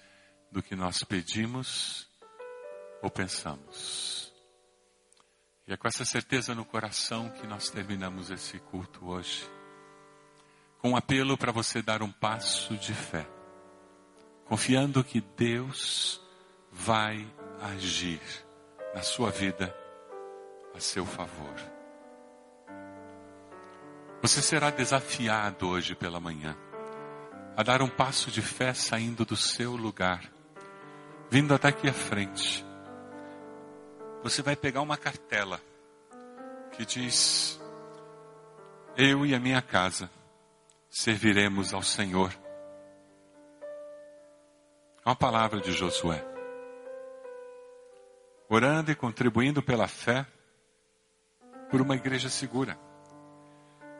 do 0.48 0.62
que 0.62 0.76
nós 0.76 1.02
pedimos 1.02 2.08
ou 3.02 3.10
pensamos. 3.10 4.32
E 5.66 5.72
é 5.72 5.76
com 5.76 5.88
essa 5.88 6.04
certeza 6.04 6.54
no 6.54 6.64
coração 6.64 7.28
que 7.30 7.44
nós 7.44 7.68
terminamos 7.68 8.30
esse 8.30 8.60
culto 8.60 9.08
hoje. 9.08 9.44
Com 10.78 10.90
um 10.90 10.96
apelo 10.96 11.36
para 11.36 11.50
você 11.50 11.82
dar 11.82 12.00
um 12.00 12.12
passo 12.12 12.76
de 12.76 12.94
fé, 12.94 13.28
confiando 14.44 15.02
que 15.02 15.20
Deus 15.20 16.20
vai 16.70 17.28
agir 17.60 18.20
na 18.94 19.02
sua 19.02 19.28
vida 19.32 19.81
a 20.74 20.80
seu 20.80 21.04
favor. 21.04 21.54
Você 24.20 24.40
será 24.40 24.70
desafiado 24.70 25.68
hoje 25.68 25.94
pela 25.94 26.20
manhã 26.20 26.56
a 27.56 27.62
dar 27.62 27.82
um 27.82 27.88
passo 27.88 28.30
de 28.30 28.40
fé 28.40 28.72
saindo 28.72 29.24
do 29.24 29.36
seu 29.36 29.76
lugar, 29.76 30.22
vindo 31.30 31.54
até 31.54 31.68
aqui 31.68 31.88
à 31.88 31.92
frente 31.92 32.64
você 34.22 34.40
vai 34.40 34.54
pegar 34.54 34.80
uma 34.82 34.96
cartela 34.96 35.60
que 36.72 36.86
diz: 36.86 37.60
Eu 38.96 39.26
e 39.26 39.34
a 39.34 39.40
minha 39.40 39.60
casa 39.60 40.08
serviremos 40.88 41.74
ao 41.74 41.82
Senhor. 41.82 42.32
É 45.04 45.08
uma 45.08 45.16
palavra 45.16 45.60
de 45.60 45.72
Josué. 45.72 46.24
Orando 48.48 48.92
e 48.92 48.94
contribuindo 48.94 49.62
pela 49.62 49.88
fé 49.88 50.24
por 51.72 51.80
uma 51.80 51.96
igreja 51.96 52.28
segura. 52.28 52.78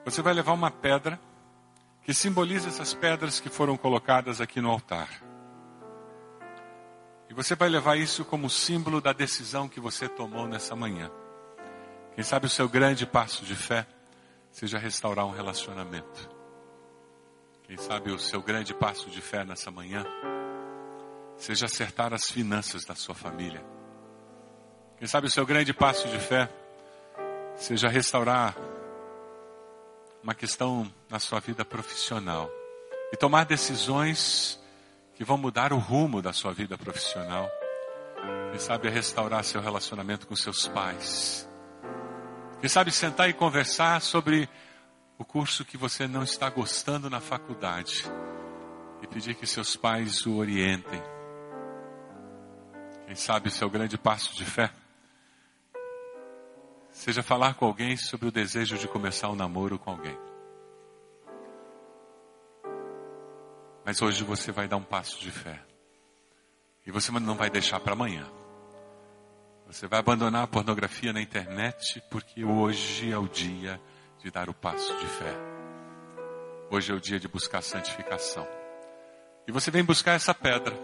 Você 0.04 0.20
vai 0.20 0.34
levar 0.34 0.52
uma 0.52 0.70
pedra 0.70 1.18
que 2.02 2.12
simboliza 2.12 2.68
essas 2.68 2.92
pedras 2.92 3.40
que 3.40 3.48
foram 3.48 3.78
colocadas 3.78 4.42
aqui 4.42 4.60
no 4.60 4.70
altar. 4.70 5.08
E 7.30 7.34
você 7.34 7.54
vai 7.54 7.70
levar 7.70 7.96
isso 7.96 8.26
como 8.26 8.50
símbolo 8.50 9.00
da 9.00 9.14
decisão 9.14 9.70
que 9.70 9.80
você 9.80 10.06
tomou 10.06 10.46
nessa 10.46 10.76
manhã. 10.76 11.10
Quem 12.14 12.22
sabe 12.22 12.44
o 12.44 12.50
seu 12.50 12.68
grande 12.68 13.06
passo 13.06 13.42
de 13.42 13.56
fé 13.56 13.86
seja 14.50 14.76
restaurar 14.76 15.24
um 15.24 15.30
relacionamento. 15.30 16.28
Quem 17.62 17.78
sabe 17.78 18.10
o 18.10 18.18
seu 18.18 18.42
grande 18.42 18.74
passo 18.74 19.08
de 19.08 19.22
fé 19.22 19.46
nessa 19.46 19.70
manhã 19.70 20.04
seja 21.38 21.64
acertar 21.64 22.12
as 22.12 22.30
finanças 22.30 22.84
da 22.84 22.94
sua 22.94 23.14
família. 23.14 23.64
Quem 24.98 25.08
sabe 25.08 25.26
o 25.26 25.30
seu 25.30 25.46
grande 25.46 25.72
passo 25.72 26.06
de 26.08 26.18
fé 26.18 26.50
seja 27.56 27.88
restaurar 27.88 28.56
uma 30.22 30.34
questão 30.34 30.92
na 31.10 31.18
sua 31.18 31.40
vida 31.40 31.64
profissional 31.64 32.50
e 33.12 33.16
tomar 33.16 33.44
decisões 33.44 34.60
que 35.14 35.24
vão 35.24 35.36
mudar 35.36 35.72
o 35.72 35.78
rumo 35.78 36.22
da 36.22 36.32
sua 36.32 36.52
vida 36.52 36.78
profissional. 36.78 37.50
Quem 38.50 38.58
sabe 38.58 38.88
restaurar 38.88 39.44
seu 39.44 39.60
relacionamento 39.60 40.26
com 40.26 40.36
seus 40.36 40.68
pais. 40.68 41.48
Quem 42.60 42.68
sabe 42.68 42.92
sentar 42.92 43.28
e 43.28 43.32
conversar 43.32 44.00
sobre 44.00 44.48
o 45.18 45.24
curso 45.24 45.64
que 45.64 45.76
você 45.76 46.06
não 46.06 46.22
está 46.22 46.48
gostando 46.48 47.10
na 47.10 47.20
faculdade 47.20 48.04
e 49.02 49.06
pedir 49.06 49.34
que 49.34 49.46
seus 49.46 49.76
pais 49.76 50.24
o 50.26 50.36
orientem. 50.36 51.02
Quem 53.06 53.16
sabe 53.16 53.50
seu 53.50 53.68
grande 53.68 53.98
passo 53.98 54.34
de 54.34 54.44
fé 54.44 54.70
seja 56.92 57.22
falar 57.22 57.54
com 57.54 57.64
alguém 57.64 57.96
sobre 57.96 58.28
o 58.28 58.32
desejo 58.32 58.76
de 58.76 58.86
começar 58.86 59.30
um 59.30 59.34
namoro 59.34 59.78
com 59.78 59.90
alguém. 59.90 60.16
Mas 63.84 64.00
hoje 64.00 64.22
você 64.22 64.52
vai 64.52 64.68
dar 64.68 64.76
um 64.76 64.82
passo 64.84 65.18
de 65.18 65.30
fé. 65.30 65.60
E 66.86 66.90
você 66.90 67.10
não 67.12 67.34
vai 67.34 67.50
deixar 67.50 67.80
para 67.80 67.94
amanhã. 67.94 68.30
Você 69.66 69.86
vai 69.86 69.98
abandonar 69.98 70.44
a 70.44 70.46
pornografia 70.46 71.12
na 71.12 71.20
internet 71.20 72.02
porque 72.10 72.44
hoje 72.44 73.10
é 73.10 73.18
o 73.18 73.26
dia 73.26 73.80
de 74.18 74.30
dar 74.30 74.48
o 74.48 74.54
passo 74.54 74.96
de 74.98 75.06
fé. 75.06 75.34
Hoje 76.70 76.92
é 76.92 76.94
o 76.94 77.00
dia 77.00 77.18
de 77.18 77.26
buscar 77.26 77.62
santificação. 77.62 78.46
E 79.46 79.52
você 79.52 79.70
vem 79.70 79.84
buscar 79.84 80.12
essa 80.12 80.34
pedra. 80.34 80.74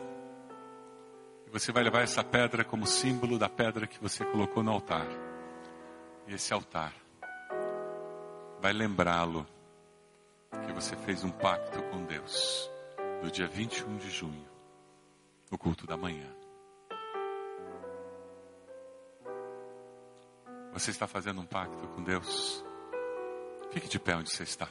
E 1.46 1.50
você 1.50 1.70
vai 1.70 1.82
levar 1.82 2.02
essa 2.02 2.24
pedra 2.24 2.64
como 2.64 2.86
símbolo 2.86 3.38
da 3.38 3.48
pedra 3.48 3.86
que 3.86 4.00
você 4.00 4.24
colocou 4.24 4.62
no 4.62 4.72
altar. 4.72 5.06
Esse 6.28 6.52
altar 6.52 6.92
vai 8.60 8.72
lembrá-lo 8.72 9.46
que 10.66 10.72
você 10.72 10.94
fez 10.94 11.24
um 11.24 11.30
pacto 11.30 11.82
com 11.84 12.04
Deus 12.04 12.70
no 13.22 13.30
dia 13.30 13.48
21 13.48 13.96
de 13.96 14.10
junho, 14.10 14.46
no 15.50 15.58
culto 15.58 15.86
da 15.86 15.96
manhã. 15.96 16.26
Você 20.74 20.90
está 20.90 21.06
fazendo 21.06 21.40
um 21.40 21.46
pacto 21.46 21.88
com 21.88 22.02
Deus? 22.04 22.64
Fique 23.72 23.88
de 23.88 23.98
pé 23.98 24.14
onde 24.14 24.30
você 24.30 24.42
está. 24.42 24.68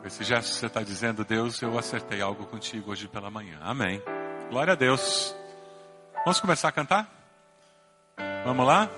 Com 0.00 0.06
esse 0.06 0.24
gesto 0.24 0.54
você 0.54 0.66
está 0.66 0.82
dizendo, 0.82 1.24
Deus, 1.24 1.60
eu 1.62 1.78
acertei 1.78 2.20
algo 2.20 2.46
contigo 2.46 2.90
hoje 2.90 3.06
pela 3.06 3.30
manhã. 3.30 3.58
Amém. 3.62 4.02
Glória 4.50 4.72
a 4.72 4.76
Deus. 4.76 5.36
Vamos 6.24 6.40
começar 6.40 6.68
a 6.68 6.72
cantar? 6.72 7.08
Vamos 8.44 8.66
lá? 8.66 8.88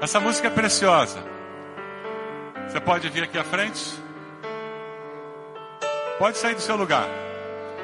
Essa 0.00 0.20
música 0.20 0.48
é 0.48 0.50
preciosa. 0.50 1.22
Você 2.68 2.80
pode 2.80 3.08
vir 3.08 3.24
aqui 3.24 3.38
à 3.38 3.44
frente? 3.44 4.02
Pode 6.18 6.38
sair 6.38 6.54
do 6.54 6.60
seu 6.60 6.76
lugar. 6.76 7.08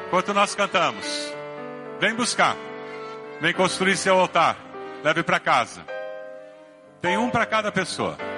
Enquanto 0.06 0.34
nós 0.34 0.54
cantamos. 0.54 1.06
Vem 2.00 2.14
buscar. 2.14 2.56
Vem 3.40 3.54
construir 3.54 3.96
seu 3.96 4.18
altar. 4.18 4.56
Leve 5.02 5.22
para 5.22 5.40
casa. 5.40 5.82
Tem 7.00 7.16
um 7.16 7.30
para 7.30 7.46
cada 7.46 7.72
pessoa. 7.72 8.29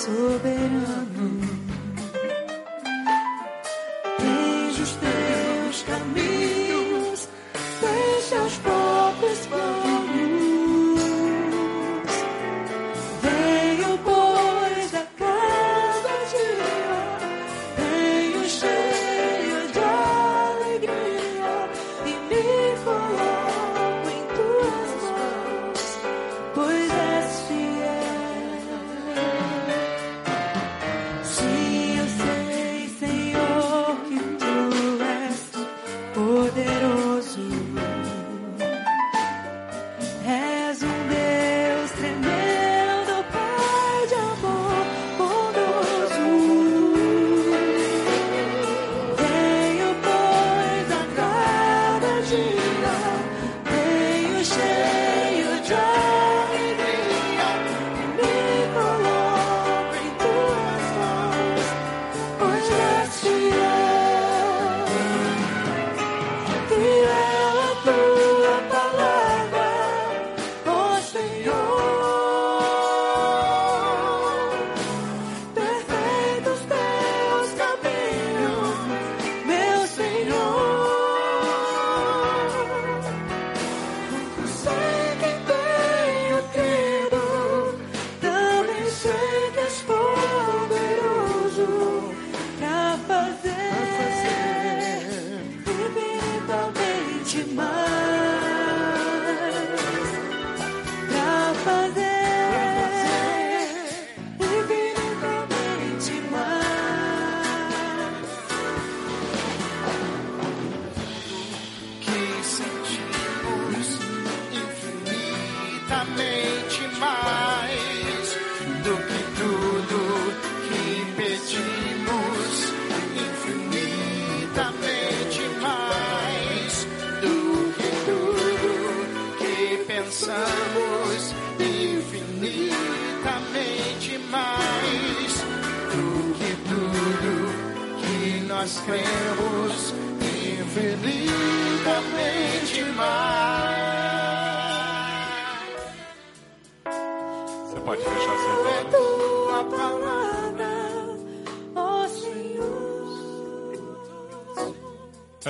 soberano. 0.00 1.49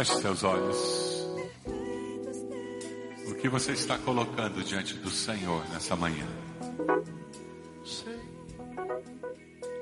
Feche 0.01 0.16
seus 0.22 0.44
olhos. 0.44 1.28
O 3.26 3.34
que 3.34 3.51
você 3.51 3.72
está 3.72 3.98
colocando 3.98 4.64
diante 4.64 4.94
do 4.94 5.11
Senhor 5.11 5.62
nessa 5.68 5.94
manhã? 5.94 6.26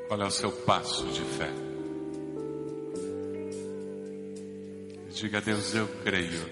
Qual 0.08 0.20
é 0.20 0.26
o 0.26 0.30
seu 0.32 0.50
passo 0.50 1.06
de 1.06 1.20
fé? 1.20 1.52
Diga 5.12 5.38
a 5.38 5.40
Deus, 5.40 5.72
eu 5.76 5.86
creio 6.02 6.44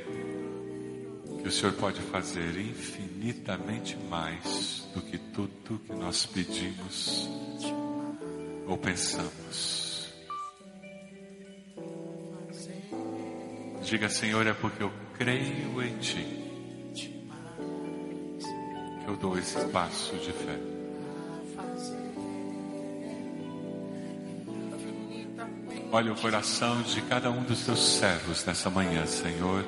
que 1.43 1.49
o 1.49 1.51
Senhor 1.51 1.73
pode 1.73 2.01
fazer 2.03 2.57
infinitamente 2.61 3.97
mais 4.09 4.89
do 4.95 5.03
que 5.03 5.19
tudo 5.19 5.81
que 5.85 5.93
nós 5.93 6.25
pedimos 6.25 7.29
ou 8.69 8.79
pensamos. 8.79 9.86
Diga, 13.87 14.09
Senhor, 14.09 14.45
é 14.45 14.53
porque 14.53 14.82
eu 14.82 14.93
creio 15.16 15.80
em 15.80 15.97
Ti 15.99 16.26
que 16.93 17.24
eu 19.07 19.16
dou 19.16 19.39
esse 19.39 19.64
passo 19.66 20.16
de 20.16 20.32
fé. 20.32 20.59
Olha 25.93 26.12
o 26.12 26.16
coração 26.16 26.82
de 26.82 27.01
cada 27.03 27.30
um 27.30 27.45
dos 27.45 27.64
teus 27.64 27.99
servos 27.99 28.45
nessa 28.45 28.68
manhã, 28.68 29.07
Senhor, 29.07 29.64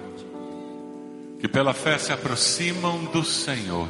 que 1.38 1.46
pela 1.46 1.72
fé 1.72 1.96
se 1.96 2.12
aproximam 2.12 3.04
do 3.04 3.24
Senhor, 3.24 3.88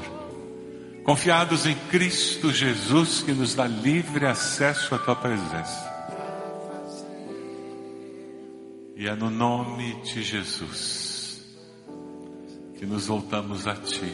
confiados 1.05 1.65
em 1.65 1.75
Cristo 1.89 2.53
Jesus, 2.53 3.23
que 3.23 3.33
nos 3.33 3.55
dá 3.55 3.67
livre 3.67 4.27
acesso 4.27 4.95
à 4.95 4.99
tua 4.99 5.17
presença. 5.17 5.98
E 8.99 9.07
é 9.07 9.15
no 9.15 9.31
nome 9.31 9.95
de 10.03 10.25
Jesus 10.25 11.41
que 12.77 12.85
nos 12.85 13.07
voltamos 13.07 13.65
a 13.69 13.77
Ti 13.77 14.13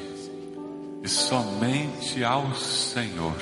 e 1.02 1.08
somente 1.08 2.22
ao 2.22 2.54
Senhor 2.54 3.34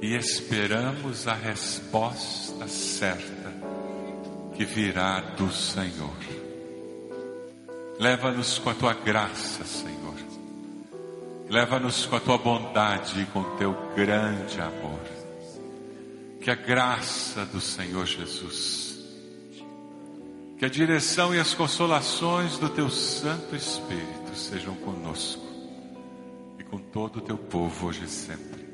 e 0.00 0.14
esperamos 0.14 1.28
a 1.28 1.34
resposta 1.34 2.66
certa 2.66 3.52
que 4.54 4.64
virá 4.64 5.20
do 5.20 5.52
Senhor. 5.52 6.16
Leva-nos 8.00 8.58
com 8.58 8.70
a 8.70 8.74
tua 8.74 8.94
graça, 8.94 9.64
Senhor. 9.64 10.16
Leva-nos 11.50 12.06
com 12.06 12.16
a 12.16 12.20
tua 12.20 12.38
bondade 12.38 13.20
e 13.20 13.26
com 13.26 13.40
o 13.40 13.56
teu 13.58 13.76
grande 13.94 14.58
amor. 14.62 15.00
Que 16.40 16.50
a 16.50 16.54
graça 16.54 17.44
do 17.44 17.60
Senhor 17.60 18.06
Jesus, 18.06 18.91
que 20.62 20.66
a 20.66 20.68
direção 20.68 21.34
e 21.34 21.40
as 21.40 21.54
consolações 21.54 22.56
do 22.56 22.68
teu 22.68 22.88
Santo 22.88 23.56
Espírito 23.56 24.32
sejam 24.36 24.76
conosco 24.76 25.42
e 26.56 26.62
com 26.62 26.78
todo 26.78 27.16
o 27.16 27.20
teu 27.20 27.36
povo 27.36 27.88
hoje 27.88 28.04
e 28.04 28.08
sempre. 28.08 28.64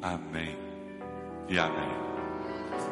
Amém 0.00 0.56
e 1.48 1.58
amém. 1.58 2.05